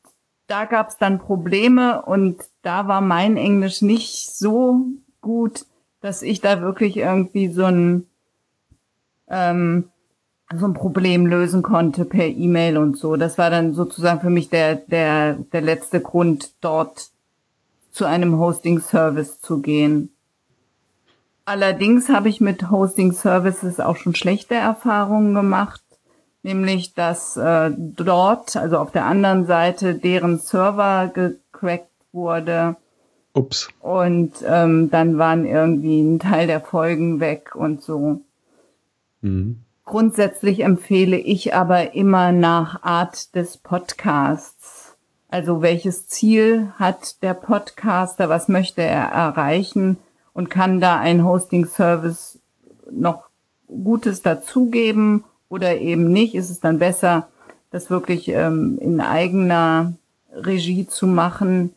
da 0.46 0.64
gab 0.64 0.88
es 0.88 0.96
dann 0.98 1.18
Probleme 1.18 2.03
und 2.03 2.42
da 2.62 2.88
war 2.88 3.01
mein 3.01 3.37
Englisch 3.37 3.81
nicht 3.81 4.35
so 4.35 4.87
gut, 5.20 5.66
dass 6.01 6.22
ich 6.22 6.40
da 6.40 6.61
wirklich 6.61 6.96
irgendwie 6.96 7.48
so 7.48 7.64
ein 7.64 8.07
ähm, 9.29 9.91
so 10.58 10.66
ein 10.66 10.74
Problem 10.74 11.26
lösen 11.26 11.62
konnte 11.62 12.04
per 12.04 12.26
E-Mail 12.26 12.78
und 12.78 12.96
so. 12.96 13.16
Das 13.16 13.38
war 13.38 13.50
dann 13.50 13.74
sozusagen 13.74 14.20
für 14.20 14.30
mich 14.30 14.48
der, 14.48 14.76
der, 14.76 15.34
der 15.34 15.60
letzte 15.60 16.00
Grund, 16.00 16.52
dort 16.60 17.10
zu 17.90 18.06
einem 18.06 18.38
Hosting-Service 18.38 19.40
zu 19.40 19.60
gehen. 19.60 20.10
Allerdings 21.44 22.08
habe 22.08 22.28
ich 22.28 22.40
mit 22.40 22.70
Hosting-Services 22.70 23.80
auch 23.80 23.96
schon 23.96 24.14
schlechte 24.14 24.54
Erfahrungen 24.54 25.34
gemacht, 25.34 25.82
nämlich 26.42 26.94
dass 26.94 27.36
äh, 27.36 27.70
dort, 27.76 28.56
also 28.56 28.78
auf 28.78 28.92
der 28.92 29.06
anderen 29.06 29.46
Seite, 29.46 29.94
deren 29.94 30.38
Server 30.38 31.10
gecrackt 31.12 31.90
wurde. 32.12 32.76
Ups. 33.34 33.68
Und 33.80 34.32
ähm, 34.46 34.90
dann 34.90 35.18
waren 35.18 35.44
irgendwie 35.44 36.00
ein 36.00 36.18
Teil 36.18 36.46
der 36.46 36.60
Folgen 36.60 37.18
weg 37.18 37.54
und 37.54 37.82
so. 37.82 38.20
Mhm. 39.20 39.64
Grundsätzlich 39.92 40.64
empfehle 40.64 41.18
ich 41.18 41.55
aber 41.55 41.94
immer 41.94 42.33
nach 42.33 42.83
Art 42.83 43.35
des 43.35 43.59
Podcasts. 43.59 44.96
Also 45.28 45.61
welches 45.61 46.09
Ziel 46.09 46.72
hat 46.78 47.22
der 47.22 47.35
Podcaster, 47.35 48.31
was 48.31 48.48
möchte 48.48 48.81
er 48.81 49.09
erreichen 49.09 49.98
und 50.33 50.48
kann 50.48 50.81
da 50.81 50.98
ein 50.98 51.26
Hosting-Service 51.26 52.38
noch 52.90 53.24
Gutes 53.66 54.22
dazugeben 54.22 55.24
oder 55.50 55.76
eben 55.76 56.11
nicht? 56.11 56.35
Ist 56.35 56.48
es 56.48 56.61
dann 56.61 56.78
besser, 56.78 57.28
das 57.70 57.90
wirklich 57.90 58.28
ähm, 58.28 58.78
in 58.81 58.98
eigener 59.02 59.92
Regie 60.33 60.87
zu 60.87 61.07
machen? 61.07 61.74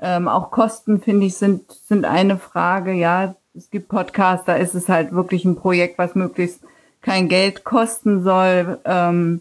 Ähm, 0.00 0.26
auch 0.26 0.50
Kosten, 0.50 1.00
finde 1.00 1.26
ich, 1.26 1.36
sind, 1.36 1.70
sind 1.70 2.06
eine 2.06 2.38
Frage. 2.38 2.90
Ja, 2.92 3.36
es 3.54 3.70
gibt 3.70 3.86
Podcasts, 3.86 4.46
da 4.46 4.56
ist 4.56 4.74
es 4.74 4.88
halt 4.88 5.12
wirklich 5.12 5.44
ein 5.44 5.54
Projekt, 5.54 5.96
was 5.96 6.16
möglichst 6.16 6.64
kein 7.06 7.28
Geld 7.28 7.62
kosten 7.62 8.24
soll. 8.24 8.78
Ähm, 8.84 9.40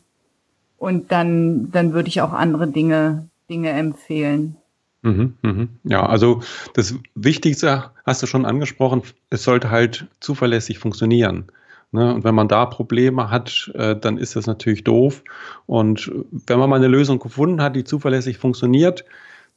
und 0.78 1.12
dann, 1.12 1.72
dann 1.72 1.94
würde 1.94 2.10
ich 2.10 2.22
auch 2.22 2.32
andere 2.32 2.68
Dinge, 2.68 3.28
Dinge 3.50 3.72
empfehlen. 3.72 4.58
Mhm, 5.02 5.34
mhm. 5.42 5.70
Ja, 5.84 6.06
also 6.06 6.42
das 6.76 6.94
Wichtigste 7.16 7.92
hast 8.06 8.22
du 8.22 8.28
schon 8.28 8.46
angesprochen, 8.46 9.02
es 9.32 9.44
sollte 9.44 9.72
halt 9.72 10.08
zuverlässig 10.20 10.78
funktionieren. 10.78 11.46
Ne? 11.92 12.14
Und 12.14 12.24
wenn 12.24 12.36
man 12.36 12.48
da 12.48 12.68
Probleme 12.68 13.32
hat, 13.32 13.72
äh, 13.74 13.96
dann 13.96 14.20
ist 14.20 14.36
das 14.36 14.46
natürlich 14.46 14.84
doof. 14.84 15.24
Und 15.66 16.12
wenn 16.32 16.60
man 16.60 16.70
mal 16.70 16.76
eine 16.76 16.88
Lösung 16.88 17.18
gefunden 17.18 17.64
hat, 17.64 17.76
die 17.76 17.84
zuverlässig 17.84 18.38
funktioniert, 18.38 19.06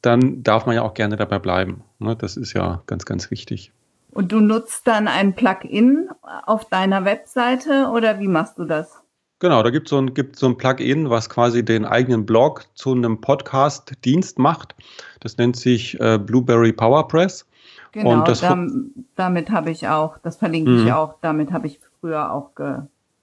dann 0.01 0.41
darf 0.41 0.65
man 0.65 0.75
ja 0.75 0.81
auch 0.81 0.95
gerne 0.95 1.15
dabei 1.15 1.37
bleiben. 1.37 1.83
Ne? 1.99 2.15
Das 2.15 2.37
ist 2.37 2.53
ja 2.53 2.81
ganz, 2.87 3.05
ganz 3.05 3.29
wichtig. 3.29 3.71
Und 4.11 4.31
du 4.31 4.39
nutzt 4.39 4.87
dann 4.87 5.07
ein 5.07 5.35
Plugin 5.35 6.09
auf 6.45 6.65
deiner 6.65 7.05
Webseite 7.05 7.89
oder 7.93 8.19
wie 8.19 8.27
machst 8.27 8.57
du 8.57 8.65
das? 8.65 9.01
Genau, 9.39 9.63
da 9.63 9.69
gibt 9.69 9.87
es 9.87 9.91
so 9.91 10.01
ein, 10.01 10.11
so 10.33 10.47
ein 10.47 10.57
Plugin, 10.57 11.09
was 11.09 11.29
quasi 11.29 11.63
den 11.63 11.85
eigenen 11.85 12.25
Blog 12.25 12.65
zu 12.73 12.91
einem 12.91 13.21
Podcast-Dienst 13.21 14.37
macht. 14.37 14.75
Das 15.21 15.37
nennt 15.37 15.55
sich 15.55 15.97
äh, 16.01 16.17
Blueberry 16.17 16.73
PowerPress. 16.73 17.45
Genau, 17.91 18.23
das 18.23 18.41
dam 18.41 18.91
damit 19.15 19.49
habe 19.49 19.71
ich 19.71 19.87
auch, 19.87 20.17
das 20.19 20.37
verlinke 20.37 20.75
ich 20.75 20.85
mhm. 20.85 20.91
auch, 20.91 21.15
damit 21.21 21.51
habe 21.51 21.67
ich 21.67 21.79
früher 21.99 22.31
auch 22.31 22.53
ge 22.55 22.81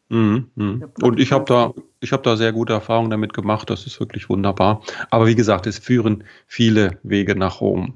Mhm, 0.09 0.51
mh. 0.55 0.87
Und 1.03 1.19
ich 1.19 1.33
habe 1.33 1.45
da, 1.47 1.73
ich 2.01 2.12
habe 2.12 2.23
da 2.23 2.37
sehr 2.37 2.53
gute 2.53 2.73
Erfahrungen 2.73 3.11
damit 3.11 3.35
gemacht. 3.35 3.71
Das 3.71 3.87
ist 3.87 3.99
wirklich 3.99 4.29
wunderbar. 4.29 4.83
Aber 5.11 5.27
wie 5.27 5.35
gesagt, 5.35 5.66
es 5.66 5.79
führen 5.79 6.25
viele 6.47 6.99
Wege 7.03 7.35
nach 7.35 7.61
Rom. 7.61 7.95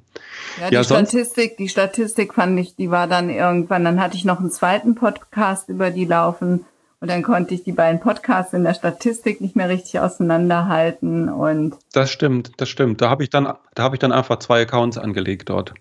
Ja, 0.61 0.69
die 0.69 0.75
ja, 0.75 0.85
Statistik, 0.85 1.57
die 1.57 1.69
Statistik 1.69 2.35
fand 2.35 2.59
ich, 2.59 2.75
die 2.75 2.91
war 2.91 3.07
dann 3.07 3.31
irgendwann. 3.31 3.85
Dann 3.85 4.01
hatte 4.01 4.17
ich 4.17 4.25
noch 4.25 4.41
einen 4.41 4.51
zweiten 4.51 4.95
Podcast 4.95 5.69
über 5.69 5.91
die 5.91 6.05
laufen 6.05 6.65
und 7.01 7.09
dann 7.09 7.23
konnte 7.23 7.55
ich 7.55 7.63
die 7.63 7.73
beiden 7.73 8.01
Podcasts 8.01 8.53
in 8.53 8.63
der 8.65 8.75
Statistik 8.75 9.41
nicht 9.41 9.57
mehr 9.57 9.69
richtig 9.69 10.01
auseinanderhalten 10.01 11.29
und. 11.29 11.77
Das 11.93 12.11
stimmt, 12.11 12.53
das 12.59 12.69
stimmt. 12.69 13.01
Da 13.01 13.09
habe 13.09 13.23
ich 13.23 13.31
dann, 13.31 13.55
da 13.75 13.83
habe 13.83 13.95
ich 13.95 14.01
dann 14.01 14.13
einfach 14.13 14.39
zwei 14.41 14.63
Accounts 14.63 14.99
angelegt 14.99 15.49
dort. 15.49 15.73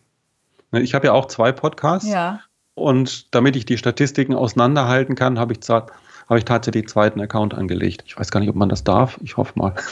Ne, 0.71 0.81
ich 0.81 0.93
habe 0.93 1.07
ja 1.07 1.13
auch 1.13 1.25
zwei 1.25 1.51
Podcasts. 1.51 2.07
Ja. 2.07 2.39
Und 2.73 3.35
damit 3.35 3.57
ich 3.57 3.65
die 3.65 3.77
Statistiken 3.77 4.33
auseinanderhalten 4.33 5.15
kann, 5.15 5.39
habe 5.39 5.51
ich 5.51 5.61
zwar 5.61 5.87
habe 6.29 6.39
ich 6.39 6.45
tatsächlich 6.45 6.87
zweiten 6.87 7.19
Account 7.19 7.55
angelegt. 7.55 8.03
Ich 8.05 8.17
weiß 8.17 8.31
gar 8.31 8.39
nicht, 8.39 8.49
ob 8.49 8.55
man 8.55 8.69
das 8.69 8.83
darf. 8.83 9.19
Ich 9.23 9.37
hoffe 9.37 9.53
mal. 9.55 9.75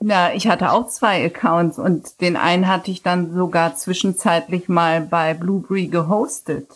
Ja, 0.00 0.30
ich 0.34 0.46
hatte 0.46 0.72
auch 0.72 0.88
zwei 0.88 1.24
Accounts 1.24 1.78
und 1.78 2.20
den 2.20 2.36
einen 2.36 2.68
hatte 2.68 2.90
ich 2.90 3.02
dann 3.02 3.34
sogar 3.34 3.76
zwischenzeitlich 3.76 4.68
mal 4.68 5.00
bei 5.00 5.32
Blueberry 5.32 5.86
gehostet. 5.86 6.68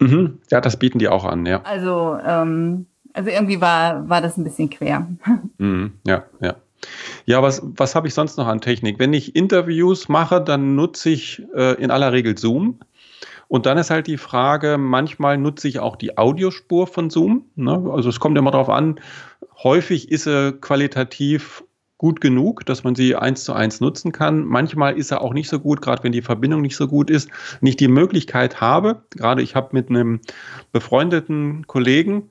Mhm. 0.00 0.40
Ja, 0.50 0.60
das 0.60 0.76
bieten 0.76 0.98
die 0.98 1.08
auch 1.08 1.24
an, 1.24 1.46
ja. 1.46 1.62
Also, 1.62 2.18
ähm, 2.26 2.86
also 3.12 3.30
irgendwie 3.30 3.60
war, 3.60 4.08
war 4.08 4.20
das 4.20 4.36
ein 4.36 4.44
bisschen 4.44 4.70
quer. 4.70 5.06
Mhm. 5.58 5.92
Ja, 6.04 6.24
ja. 6.40 6.56
Ja, 7.26 7.42
was, 7.42 7.62
was 7.64 7.94
habe 7.94 8.06
ich 8.06 8.14
sonst 8.14 8.38
noch 8.38 8.46
an 8.46 8.60
Technik? 8.60 8.98
Wenn 8.98 9.12
ich 9.12 9.34
Interviews 9.34 10.08
mache, 10.08 10.40
dann 10.40 10.74
nutze 10.76 11.10
ich 11.10 11.42
äh, 11.54 11.74
in 11.82 11.90
aller 11.90 12.12
Regel 12.12 12.38
Zoom. 12.38 12.78
Und 13.48 13.64
dann 13.64 13.78
ist 13.78 13.90
halt 13.90 14.06
die 14.06 14.18
Frage, 14.18 14.76
manchmal 14.78 15.38
nutze 15.38 15.68
ich 15.68 15.80
auch 15.80 15.96
die 15.96 16.18
Audiospur 16.18 16.86
von 16.86 17.08
Zoom. 17.08 17.46
Ne? 17.56 17.90
Also 17.90 18.10
es 18.10 18.20
kommt 18.20 18.36
immer 18.36 18.50
darauf 18.50 18.68
an, 18.68 19.00
häufig 19.62 20.10
ist 20.10 20.24
sie 20.24 20.52
qualitativ 20.52 21.64
gut 21.96 22.20
genug, 22.20 22.64
dass 22.66 22.84
man 22.84 22.94
sie 22.94 23.16
eins 23.16 23.44
zu 23.44 23.54
eins 23.54 23.80
nutzen 23.80 24.12
kann. 24.12 24.44
Manchmal 24.44 24.96
ist 24.96 25.10
er 25.10 25.22
auch 25.22 25.32
nicht 25.32 25.48
so 25.48 25.58
gut, 25.58 25.80
gerade 25.80 26.04
wenn 26.04 26.12
die 26.12 26.22
Verbindung 26.22 26.60
nicht 26.60 26.76
so 26.76 26.86
gut 26.86 27.10
ist, 27.10 27.28
nicht 27.60 27.80
die 27.80 27.88
Möglichkeit 27.88 28.60
habe. 28.60 29.02
Gerade 29.10 29.42
ich 29.42 29.56
habe 29.56 29.70
mit 29.72 29.88
einem 29.90 30.20
befreundeten 30.70 31.66
Kollegen 31.66 32.30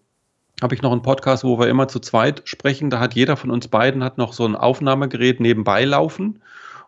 habe 0.62 0.73
ich 0.73 0.82
noch 0.82 0.91
einen 0.91 1.01
Podcast, 1.01 1.43
wo 1.43 1.60
wir 1.60 1.67
immer 1.67 1.88
zu 1.88 1.99
zweit 1.99 2.41
sprechen. 2.45 2.89
Da 2.89 2.99
hat 2.99 3.13
jeder 3.13 3.38
von 3.38 3.51
uns 3.51 3.67
beiden 3.67 4.03
hat 4.03 4.17
noch 4.17 4.34
so 4.34 4.45
ein 4.45 4.56
Aufnahmegerät 4.56 5.39
nebenbei 5.39 5.84
laufen 5.84 6.41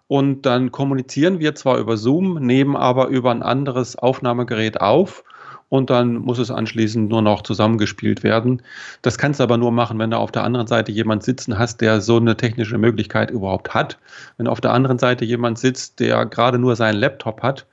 und 0.09 0.41
dann 0.47 0.71
kommunizieren 0.71 1.39
wir 1.39 1.53
zwar 1.53 1.77
über 1.77 1.95
Zoom, 1.95 2.39
nehmen 2.39 2.75
aber 2.75 3.09
über 3.09 3.29
ein 3.29 3.43
anderes 3.43 3.95
Aufnahmegerät 3.95 4.81
auf 4.81 5.23
und 5.69 5.91
dann 5.91 6.15
muss 6.15 6.39
es 6.39 6.49
anschließend 6.49 7.09
nur 7.09 7.21
noch 7.21 7.43
zusammengespielt 7.43 8.23
werden. 8.23 8.63
Das 9.03 9.19
kannst 9.19 9.39
du 9.39 9.43
aber 9.43 9.57
nur 9.57 9.71
machen, 9.71 9.99
wenn 9.99 10.09
du 10.09 10.17
auf 10.17 10.31
der 10.31 10.43
anderen 10.43 10.65
Seite 10.65 10.91
jemand 10.91 11.21
sitzen 11.21 11.59
hast, 11.59 11.79
der 11.81 12.01
so 12.01 12.17
eine 12.17 12.35
technische 12.35 12.79
Möglichkeit 12.79 13.29
überhaupt 13.29 13.75
hat. 13.75 13.99
Wenn 14.37 14.47
auf 14.47 14.61
der 14.61 14.73
anderen 14.73 14.97
Seite 14.97 15.25
jemand 15.25 15.59
sitzt, 15.59 15.99
der 15.99 16.25
gerade 16.25 16.57
nur 16.57 16.75
seinen 16.75 16.97
Laptop 16.97 17.43
hat, 17.43 17.67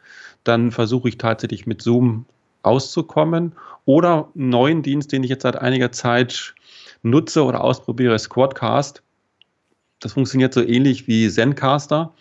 dann 0.44 0.72
versuche 0.72 1.08
ich 1.08 1.16
tatsächlich 1.16 1.66
mit 1.66 1.80
Zoom 1.80 2.26
auszukommen. 2.62 3.52
Oder 3.86 4.28
einen 4.34 4.50
neuen 4.50 4.82
Dienst, 4.82 5.10
den 5.10 5.24
ich 5.24 5.30
jetzt 5.30 5.44
seit 5.44 5.56
einiger 5.56 5.90
Zeit 5.90 6.54
nutze 7.02 7.44
oder 7.44 7.64
ausprobiere, 7.64 8.18
Squadcast. 8.18 9.02
Das 10.00 10.12
funktioniert 10.12 10.52
so 10.52 10.62
ähnlich 10.62 11.06
wie 11.06 11.28
Zencaster. 11.30 12.12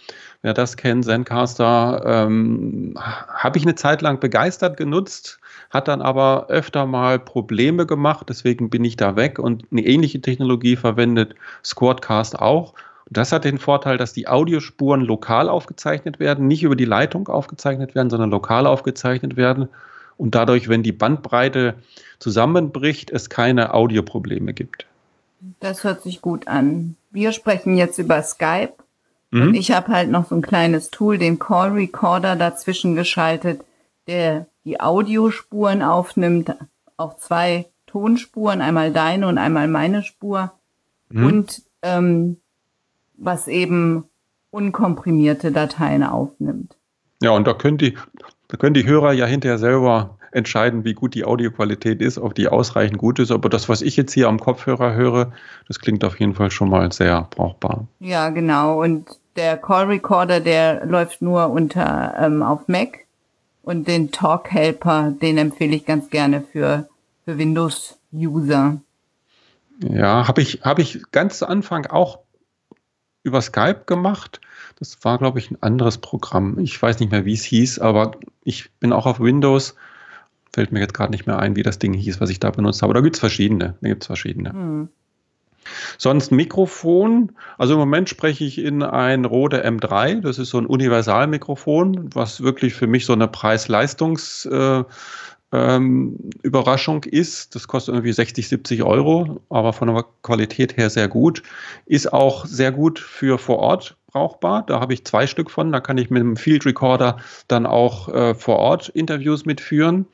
Wer 0.41 0.53
das 0.53 0.77
kennt, 0.77 1.05
Zencaster, 1.05 2.03
ähm, 2.05 2.93
habe 2.97 3.57
ich 3.57 3.63
eine 3.63 3.75
Zeit 3.75 4.01
lang 4.01 4.19
begeistert 4.19 4.77
genutzt, 4.77 5.39
hat 5.71 5.87
dann 5.87 6.01
aber 6.01 6.47
öfter 6.49 6.85
mal 6.85 7.19
Probleme 7.19 7.85
gemacht, 7.85 8.27
deswegen 8.29 8.69
bin 8.69 8.85
ich 8.85 8.95
da 8.95 9.15
weg 9.15 9.39
und 9.39 9.65
eine 9.71 9.85
ähnliche 9.85 10.21
Technologie 10.21 10.75
verwendet 10.75 11.35
Squadcast 11.63 12.39
auch. 12.39 12.75
Das 13.09 13.31
hat 13.31 13.43
den 13.43 13.57
Vorteil, 13.57 13.97
dass 13.97 14.13
die 14.13 14.27
Audiospuren 14.27 15.01
lokal 15.01 15.49
aufgezeichnet 15.49 16.19
werden, 16.19 16.47
nicht 16.47 16.63
über 16.63 16.75
die 16.75 16.85
Leitung 16.85 17.27
aufgezeichnet 17.27 17.95
werden, 17.95 18.09
sondern 18.09 18.31
lokal 18.31 18.67
aufgezeichnet 18.67 19.37
werden 19.37 19.67
und 20.17 20.35
dadurch, 20.35 20.69
wenn 20.69 20.83
die 20.83 20.91
Bandbreite 20.91 21.75
zusammenbricht, 22.19 23.11
es 23.11 23.29
keine 23.29 23.73
Audioprobleme 23.73 24.53
gibt. 24.53 24.85
Das 25.59 25.83
hört 25.83 26.01
sich 26.01 26.21
gut 26.21 26.47
an. 26.47 26.95
Wir 27.15 27.31
sprechen 27.31 27.77
jetzt 27.77 27.97
über 27.97 28.21
Skype. 28.21 28.73
Mhm. 29.31 29.41
Und 29.41 29.53
ich 29.55 29.71
habe 29.71 29.87
halt 29.87 30.11
noch 30.11 30.27
so 30.27 30.35
ein 30.35 30.41
kleines 30.41 30.91
Tool, 30.91 31.17
den 31.17 31.39
Call 31.39 31.71
Recorder 31.71 32.35
dazwischen 32.35 32.93
geschaltet, 32.95 33.63
der 34.05 34.47
die 34.65 34.81
Audiospuren 34.81 35.81
aufnimmt 35.81 36.53
auf 36.97 37.17
zwei 37.17 37.67
Tonspuren, 37.87 38.61
einmal 38.61 38.91
deine 38.91 39.27
und 39.27 39.37
einmal 39.37 39.69
meine 39.69 40.03
Spur. 40.03 40.51
Mhm. 41.09 41.25
Und 41.25 41.61
ähm, 41.81 42.37
was 43.15 43.47
eben 43.47 44.03
unkomprimierte 44.51 45.53
Dateien 45.53 46.03
aufnimmt. 46.03 46.75
Ja, 47.21 47.31
und 47.31 47.47
da 47.47 47.53
können 47.53 47.77
die, 47.77 47.97
da 48.49 48.57
können 48.57 48.73
die 48.73 48.85
Hörer 48.85 49.13
ja 49.13 49.25
hinterher 49.25 49.57
selber 49.57 50.17
entscheiden, 50.35 50.83
wie 50.83 50.93
gut 50.93 51.15
die 51.15 51.25
Audioqualität 51.25 52.01
ist, 52.01 52.17
ob 52.17 52.35
die 52.35 52.49
ausreichend 52.49 52.97
gut 52.97 53.19
ist. 53.19 53.31
Aber 53.31 53.49
das, 53.49 53.69
was 53.69 53.81
ich 53.81 53.95
jetzt 53.95 54.13
hier 54.13 54.27
am 54.27 54.39
Kopfhörer 54.39 54.93
höre, 54.93 55.31
das 55.67 55.79
klingt 55.79 56.03
auf 56.03 56.19
jeden 56.19 56.35
Fall 56.35 56.51
schon 56.51 56.69
mal 56.69 56.91
sehr 56.91 57.27
brauchbar. 57.31 57.87
Ja, 57.99 58.29
genau. 58.29 58.81
Und 58.81 59.07
der 59.35 59.57
Call 59.57 59.85
Recorder, 59.85 60.41
der 60.41 60.85
läuft 60.85 61.21
nur 61.21 61.49
unter 61.49 62.15
ähm, 62.19 62.43
auf 62.43 62.67
Mac. 62.67 62.99
Und 63.63 63.87
den 63.87 64.11
Talk 64.11 64.51
Helper, 64.51 65.13
den 65.21 65.37
empfehle 65.37 65.75
ich 65.75 65.85
ganz 65.85 66.09
gerne 66.09 66.41
für, 66.41 66.87
für 67.23 67.37
Windows-User. 67.37 68.79
Ja, 69.79 70.27
habe 70.27 70.41
ich, 70.41 70.61
hab 70.61 70.79
ich 70.79 71.01
ganz 71.11 71.39
zu 71.39 71.47
Anfang 71.47 71.87
auch 71.87 72.19
über 73.23 73.41
Skype 73.41 73.83
gemacht. 73.87 74.39
Das 74.77 75.03
war, 75.03 75.17
glaube 75.17 75.39
ich, 75.39 75.49
ein 75.49 75.57
anderes 75.61 75.97
Programm. 75.97 76.59
Ich 76.59 76.79
weiß 76.79 76.99
nicht 76.99 77.11
mehr, 77.11 77.25
wie 77.25 77.33
es 77.33 77.43
hieß, 77.43 77.79
aber 77.79 78.11
ich 78.43 78.71
bin 78.79 78.93
auch 78.93 79.05
auf 79.05 79.19
Windows 79.19 79.75
fällt 80.55 80.71
mir 80.71 80.79
jetzt 80.79 80.93
gerade 80.93 81.11
nicht 81.11 81.27
mehr 81.27 81.37
ein, 81.37 81.55
wie 81.55 81.63
das 81.63 81.79
Ding 81.79 81.93
hieß, 81.93 82.19
was 82.19 82.29
ich 82.29 82.39
da 82.39 82.49
benutzt 82.49 82.81
habe. 82.81 82.93
Da 82.93 83.01
gibt 83.01 83.17
es 83.17 83.19
verschiedene. 83.19 83.75
Da 83.81 83.89
gibt's 83.89 84.07
verschiedene. 84.07 84.51
Hm. 84.51 84.89
Sonst 85.97 86.31
Mikrofon. 86.31 87.33
Also 87.57 87.73
im 87.73 87.79
Moment 87.79 88.07
spreche 88.09 88.45
ich 88.45 88.59
in 88.59 88.81
ein 88.81 89.25
Rode 89.25 89.65
M3. 89.65 90.21
Das 90.21 90.39
ist 90.39 90.49
so 90.49 90.57
ein 90.57 90.65
Universalmikrofon, 90.65 92.09
was 92.13 92.41
wirklich 92.41 92.73
für 92.73 92.87
mich 92.87 93.05
so 93.05 93.13
eine 93.13 93.27
Preis-Leistungs- 93.27 94.47
äh, 94.49 94.83
ähm, 95.51 96.17
Überraschung 96.43 97.03
ist. 97.03 97.55
Das 97.55 97.67
kostet 97.67 97.95
irgendwie 97.95 98.13
60, 98.13 98.47
70 98.47 98.83
Euro, 98.83 99.41
aber 99.49 99.73
von 99.73 99.93
der 99.93 100.05
Qualität 100.23 100.77
her 100.77 100.89
sehr 100.89 101.07
gut. 101.07 101.43
Ist 101.85 102.11
auch 102.11 102.45
sehr 102.45 102.71
gut 102.71 102.99
für 102.99 103.37
vor 103.37 103.59
Ort 103.59 103.97
brauchbar. 104.07 104.63
Da 104.65 104.79
habe 104.79 104.93
ich 104.93 105.05
zwei 105.05 105.27
Stück 105.27 105.51
von. 105.51 105.71
Da 105.71 105.79
kann 105.79 105.97
ich 105.97 106.09
mit 106.09 106.21
dem 106.21 106.37
Field 106.37 106.65
Recorder 106.65 107.17
dann 107.47 107.65
auch 107.65 108.09
äh, 108.09 108.33
vor 108.35 108.57
Ort 108.57 108.89
Interviews 108.89 109.45
mitführen. 109.45 110.05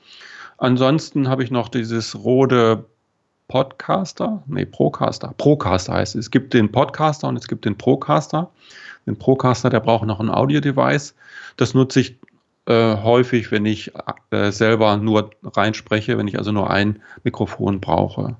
Ansonsten 0.57 1.27
habe 1.27 1.43
ich 1.43 1.51
noch 1.51 1.69
dieses 1.69 2.23
Rode 2.23 2.85
Podcaster, 3.47 4.43
nee, 4.47 4.65
Procaster. 4.65 5.33
Procaster 5.37 5.93
heißt 5.93 6.15
es. 6.15 6.27
Es 6.27 6.31
gibt 6.31 6.53
den 6.53 6.71
Podcaster 6.71 7.27
und 7.27 7.35
es 7.35 7.47
gibt 7.47 7.65
den 7.65 7.77
Procaster. 7.77 8.49
Den 9.05 9.17
Procaster, 9.17 9.69
der 9.69 9.81
braucht 9.81 10.05
noch 10.05 10.21
ein 10.21 10.29
Audio-Device. 10.29 11.15
Das 11.57 11.73
nutze 11.73 11.99
ich 11.99 12.17
äh, 12.65 12.97
häufig, 12.97 13.51
wenn 13.51 13.65
ich 13.65 13.91
äh, 14.29 14.51
selber 14.51 14.97
nur 14.97 15.31
reinspreche, 15.43 16.17
wenn 16.17 16.27
ich 16.27 16.37
also 16.37 16.51
nur 16.51 16.69
ein 16.69 17.01
Mikrofon 17.23 17.81
brauche. 17.81 18.35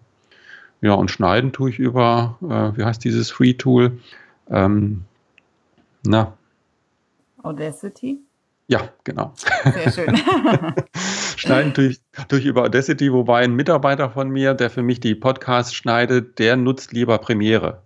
Ja, 0.82 0.94
und 0.94 1.12
schneiden 1.12 1.52
tue 1.52 1.70
ich 1.70 1.80
über, 1.80 2.38
äh, 2.42 2.78
wie 2.78 2.84
heißt 2.84 3.04
dieses 3.04 3.32
Free-Tool? 3.32 4.00
Ähm, 4.50 5.04
na. 6.04 6.34
Audacity? 7.44 8.20
Ja, 8.68 8.90
genau. 9.04 9.34
Sehr 9.36 9.92
schön. 9.92 10.18
Schneiden 11.36 11.74
durch, 11.74 12.00
durch 12.30 12.46
über 12.46 12.64
Audacity, 12.64 13.12
wobei 13.12 13.44
ein 13.44 13.54
Mitarbeiter 13.54 14.10
von 14.10 14.30
mir, 14.30 14.54
der 14.54 14.70
für 14.70 14.82
mich 14.82 15.00
die 15.00 15.16
Podcasts 15.16 15.74
schneidet, 15.74 16.40
der 16.40 16.56
nutzt 16.56 16.94
lieber 16.94 17.18
Premiere. 17.18 17.82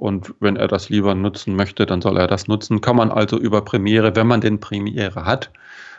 Und 0.00 0.32
wenn 0.40 0.56
er 0.56 0.66
das 0.66 0.88
lieber 0.88 1.14
nutzen 1.14 1.54
möchte, 1.54 1.84
dann 1.84 2.00
soll 2.00 2.16
er 2.16 2.26
das 2.26 2.48
nutzen. 2.48 2.80
Kann 2.80 2.96
man 2.96 3.10
also 3.10 3.38
über 3.38 3.60
Premiere, 3.60 4.16
wenn 4.16 4.26
man 4.26 4.40
denn 4.40 4.58
Premiere 4.58 5.26
hat, 5.26 5.50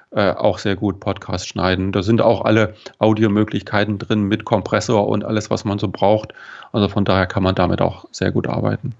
äh, 0.10 0.32
auch 0.32 0.58
sehr 0.58 0.76
gut 0.76 1.00
Podcast 1.00 1.48
schneiden. 1.48 1.92
Da 1.92 2.02
sind 2.02 2.20
auch 2.20 2.44
alle 2.44 2.74
Audiomöglichkeiten 2.98 4.00
drin 4.00 4.24
mit 4.24 4.44
Kompressor 4.44 5.08
und 5.08 5.24
alles, 5.24 5.52
was 5.52 5.66
man 5.66 5.78
so 5.78 5.88
braucht. 5.88 6.34
Also 6.72 6.90
von 6.90 7.06
daher 7.06 7.28
kann 7.28 7.44
man 7.44 7.54
damit 7.54 7.80
auch 7.80 8.06
sehr 8.12 8.32
gut 8.32 8.48
arbeiten. 8.48 8.96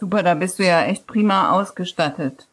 Super, 0.00 0.22
da 0.22 0.32
bist 0.32 0.58
du 0.58 0.64
ja 0.64 0.82
echt 0.82 1.06
prima 1.06 1.50
ausgestattet. 1.50 2.48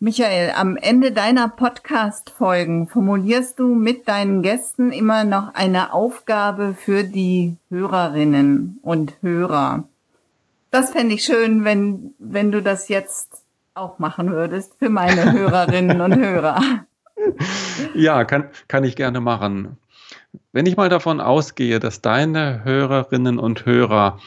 Michael, 0.00 0.52
am 0.54 0.76
Ende 0.76 1.10
deiner 1.10 1.48
Podcast-Folgen 1.48 2.86
formulierst 2.88 3.58
du 3.58 3.74
mit 3.74 4.08
deinen 4.08 4.42
Gästen 4.42 4.92
immer 4.92 5.24
noch 5.24 5.54
eine 5.54 5.94
Aufgabe 5.94 6.74
für 6.78 7.02
die 7.02 7.56
Hörerinnen 7.70 8.78
und 8.82 9.14
Hörer. 9.22 9.84
Das 10.74 10.90
fände 10.90 11.14
ich 11.14 11.22
schön, 11.22 11.64
wenn, 11.64 12.14
wenn 12.18 12.50
du 12.50 12.60
das 12.60 12.88
jetzt 12.88 13.44
auch 13.74 14.00
machen 14.00 14.32
würdest 14.32 14.74
für 14.76 14.88
meine 14.88 15.32
Hörerinnen 15.32 16.00
und 16.00 16.16
Hörer. 16.16 16.60
Ja, 17.94 18.24
kann, 18.24 18.48
kann 18.66 18.82
ich 18.82 18.96
gerne 18.96 19.20
machen. 19.20 19.76
Wenn 20.50 20.66
ich 20.66 20.76
mal 20.76 20.88
davon 20.88 21.20
ausgehe, 21.20 21.78
dass 21.78 22.02
deine 22.02 22.64
Hörerinnen 22.64 23.38
und 23.38 23.64
Hörer 23.64 24.18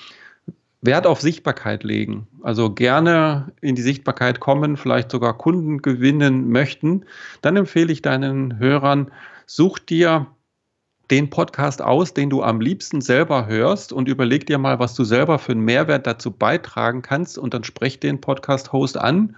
Wert 0.80 1.06
auf 1.06 1.20
Sichtbarkeit 1.20 1.84
legen, 1.84 2.28
also 2.42 2.72
gerne 2.72 3.52
in 3.60 3.76
die 3.76 3.82
Sichtbarkeit 3.82 4.40
kommen, 4.40 4.78
vielleicht 4.78 5.12
sogar 5.12 5.38
Kunden 5.38 5.82
gewinnen 5.82 6.50
möchten, 6.50 7.04
dann 7.42 7.58
empfehle 7.58 7.92
ich 7.92 8.02
deinen 8.02 8.58
Hörern, 8.58 9.12
such 9.48 9.80
dir 9.80 10.28
den 11.12 11.30
Podcast 11.30 11.82
aus, 11.82 12.13
den 12.13 12.30
du 12.30 12.43
am 12.43 12.60
liebsten 12.60 13.02
selber 13.02 13.48
hörst 13.48 13.93
und 13.93 14.08
überleg 14.08 14.46
dir 14.46 14.58
mal, 14.58 14.80
was 14.80 14.93
du 14.93 15.04
selber 15.04 15.39
für 15.39 15.54
einen 15.54 15.62
Mehrwert 15.62 16.06
dazu 16.06 16.32
beitragen 16.32 17.02
kannst 17.02 17.38
und 17.38 17.54
dann 17.54 17.63
sprech 17.63 18.00
den 18.00 18.20
Podcast-Host 18.20 18.98
an 18.98 19.36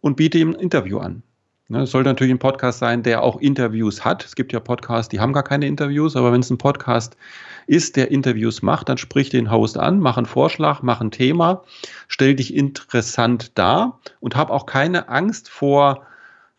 und 0.00 0.16
biete 0.16 0.38
ihm 0.38 0.50
ein 0.50 0.60
Interview 0.60 0.98
an. 0.98 1.22
Ne, 1.70 1.82
es 1.82 1.92
sollte 1.92 2.08
natürlich 2.08 2.32
ein 2.32 2.40
Podcast 2.40 2.80
sein, 2.80 3.04
der 3.04 3.22
auch 3.22 3.36
Interviews 3.36 4.04
hat. 4.04 4.24
Es 4.24 4.34
gibt 4.34 4.52
ja 4.52 4.58
Podcasts, 4.58 5.08
die 5.08 5.20
haben 5.20 5.32
gar 5.32 5.44
keine 5.44 5.68
Interviews, 5.68 6.16
aber 6.16 6.32
wenn 6.32 6.40
es 6.40 6.50
ein 6.50 6.58
Podcast 6.58 7.16
ist, 7.68 7.94
der 7.94 8.10
Interviews 8.10 8.60
macht, 8.62 8.88
dann 8.88 8.98
sprich 8.98 9.30
den 9.30 9.52
Host 9.52 9.78
an, 9.78 10.00
mach 10.00 10.16
einen 10.16 10.26
Vorschlag, 10.26 10.82
mach 10.82 11.00
ein 11.00 11.12
Thema, 11.12 11.62
stell 12.08 12.34
dich 12.34 12.54
interessant 12.56 13.56
dar 13.56 14.00
und 14.18 14.34
hab 14.34 14.50
auch 14.50 14.66
keine 14.66 15.08
Angst 15.08 15.48
vor 15.48 16.06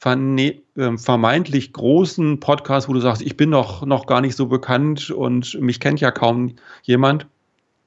vermeintlich 0.01 1.73
großen 1.73 2.39
Podcasts, 2.39 2.89
wo 2.89 2.93
du 2.93 2.99
sagst, 2.99 3.21
ich 3.21 3.37
bin 3.37 3.51
noch, 3.51 3.85
noch 3.85 4.07
gar 4.07 4.19
nicht 4.21 4.35
so 4.35 4.47
bekannt 4.47 5.11
und 5.11 5.61
mich 5.61 5.79
kennt 5.79 6.01
ja 6.01 6.09
kaum 6.09 6.55
jemand. 6.81 7.27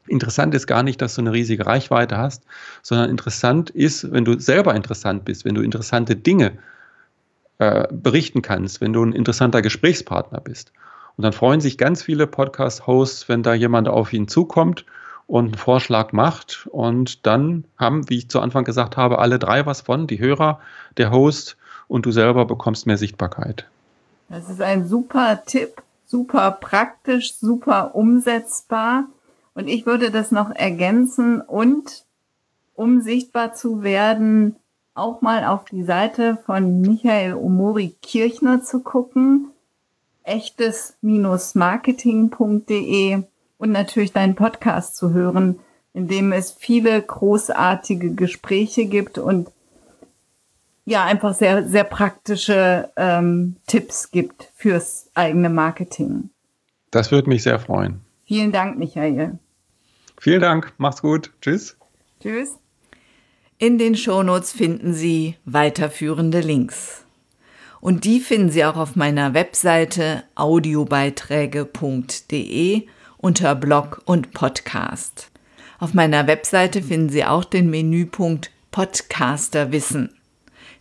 Interessant 0.07 0.55
ist 0.55 0.68
gar 0.68 0.85
nicht, 0.85 1.03
dass 1.03 1.16
du 1.16 1.22
eine 1.22 1.33
riesige 1.33 1.66
Reichweite 1.66 2.16
hast, 2.16 2.44
sondern 2.83 3.11
interessant 3.11 3.70
ist, 3.70 4.12
wenn 4.12 4.24
du 4.24 4.38
selber 4.38 4.77
interessant 4.77 5.24
bist, 5.24 5.44
wenn 5.44 5.57
du 5.57 5.62
interessante 5.62 6.14
Dinge 6.14 6.59
äh, 7.59 7.88
berichten 7.90 8.42
kannst, 8.42 8.81
wenn 8.81 8.92
du 8.92 9.03
ein 9.03 9.12
interessanter 9.12 9.61
Gesprächspartner 9.61 10.40
bist. 10.40 10.72
Und 11.16 11.22
dann 11.22 11.33
freuen 11.33 11.61
sich 11.61 11.79
ganz 11.79 12.03
viele 12.03 12.29
Podcast-Hosts, 12.29 13.29
wenn 13.29 13.42
da 13.42 13.55
jemand 13.55 13.88
auf 13.88 14.12
ihn 14.12 14.29
zukommt 14.29 14.85
und 15.27 15.46
einen 15.46 15.55
Vorschlag 15.55 16.12
macht. 16.12 16.68
Und 16.70 17.27
dann 17.27 17.64
haben, 17.77 18.09
wie 18.09 18.18
ich 18.18 18.29
zu 18.29 18.40
Anfang 18.40 18.62
gesagt 18.62 18.96
habe, 18.96 19.18
alle 19.18 19.40
drei 19.40 19.66
was 19.66 19.81
von, 19.81 20.07
die 20.07 20.20
Hörer, 20.20 20.61
der 20.96 21.11
Host 21.11 21.57
und 21.88 22.07
du 22.07 22.11
selber 22.11 22.44
bekommst 22.44 22.87
mehr 22.87 22.99
Sichtbarkeit. 22.99 23.66
Das 24.29 24.49
ist 24.49 24.62
ein 24.62 24.87
super 24.87 25.42
Tipp, 25.44 25.83
super 26.07 26.53
praktisch, 26.53 27.35
super 27.37 27.94
umsetzbar. 27.94 29.05
Und 29.55 29.68
ich 29.68 29.87
würde 29.87 30.11
das 30.11 30.33
noch 30.33 30.51
ergänzen 30.51 31.40
und 31.40 32.05
um 32.75 33.01
sichtbar 33.01 33.55
zu 33.55 33.83
werden, 33.83 34.57
auch 34.94 35.23
mal 35.23 35.44
auf 35.44 35.64
die 35.64 35.85
Seite 35.85 36.38
von 36.44 36.81
Michael 36.81 37.35
Omori 37.35 37.94
Kirchner 38.03 38.62
zu 38.62 38.81
gucken, 38.81 39.51
echtes-marketing.de 40.25 43.23
und 43.59 43.70
natürlich 43.70 44.12
deinen 44.12 44.35
Podcast 44.35 44.97
zu 44.97 45.12
hören, 45.12 45.61
in 45.92 46.09
dem 46.09 46.33
es 46.33 46.51
viele 46.51 47.01
großartige 47.01 48.14
Gespräche 48.14 48.87
gibt 48.87 49.18
und 49.18 49.53
ja 50.85 51.05
einfach 51.05 51.35
sehr, 51.35 51.66
sehr 51.66 51.85
praktische 51.85 52.90
ähm, 52.97 53.57
Tipps 53.66 54.11
gibt 54.11 54.51
fürs 54.55 55.11
eigene 55.14 55.49
Marketing. 55.49 56.31
Das 56.90 57.11
würde 57.11 57.29
mich 57.29 57.42
sehr 57.42 57.59
freuen. 57.59 58.01
Vielen 58.27 58.53
Dank, 58.53 58.79
Michael. 58.79 59.38
Vielen 60.18 60.40
Dank. 60.40 60.73
Mach's 60.79 61.03
gut. 61.03 61.33
Tschüss. 61.40 61.77
Tschüss. 62.20 62.59
In 63.59 63.79
den 63.79 63.97
Shownotes 63.97 64.53
finden 64.53 64.94
Sie 64.94 65.37
weiterführende 65.44 66.40
Links. 66.40 67.05
Und 67.81 68.05
die 68.05 68.20
finden 68.20 68.51
Sie 68.51 68.64
auch 68.64 68.77
auf 68.77 68.94
meiner 68.97 69.35
Webseite 69.35 70.25
audiobeiträge.de 70.35 72.87
unter 73.18 73.55
Blog 73.55 74.03
und 74.07 74.33
Podcast. 74.33 75.31
Auf 75.79 75.94
meiner 75.94 76.27
Webseite 76.27 76.83
finden 76.83 77.11
Sie 77.11 77.25
auch 77.25 77.44
den 77.44 77.70
Menüpunkt 77.70 78.51
Podcaster 78.70 79.70
Wissen. 79.70 80.11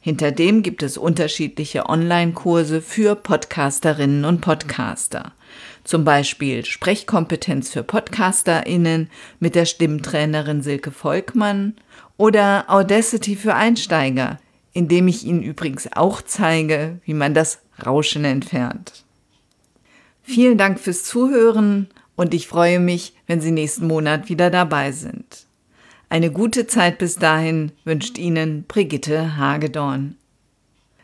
Hinter 0.05 0.33
dem 0.33 0.63
gibt 0.63 0.83
es 0.83 0.97
unterschiedliche 0.97 1.87
Online-Kurse 1.87 2.81
für 2.81 3.15
Podcasterinnen 3.15 4.25
und 4.25 4.41
Podcaster. 4.41 5.31
Zum 5.85 6.03
Beispiel 6.03 6.65
Sprechkompetenz 6.65 7.69
für 7.69 7.83
PodcasterInnen 7.83 9.09
mit 9.39 9.55
der 9.55 9.63
Stimmtrainerin 9.63 10.61
Silke 10.61 10.91
Volkmann 10.91 11.75
oder 12.17 12.65
Audacity 12.67 13.37
für 13.37 13.55
Einsteiger, 13.55 14.41
indem 14.73 15.07
ich 15.07 15.23
Ihnen 15.23 15.41
übrigens 15.41 15.87
auch 15.93 16.21
zeige, 16.21 16.99
wie 17.05 17.13
man 17.13 17.33
das 17.33 17.59
Rauschen 17.85 18.25
entfernt. 18.25 19.05
Vielen 20.21 20.57
Dank 20.57 20.81
fürs 20.81 21.05
Zuhören 21.05 21.87
und 22.17 22.33
ich 22.33 22.49
freue 22.49 22.81
mich, 22.81 23.13
wenn 23.25 23.39
Sie 23.39 23.51
nächsten 23.51 23.87
Monat 23.87 24.27
wieder 24.27 24.49
dabei 24.49 24.91
sind. 24.91 25.47
Eine 26.13 26.29
gute 26.29 26.67
Zeit 26.67 26.99
bis 26.99 27.15
dahin 27.15 27.71
wünscht 27.85 28.19
Ihnen 28.19 28.65
Brigitte 28.67 29.35
Hagedorn. 29.35 30.15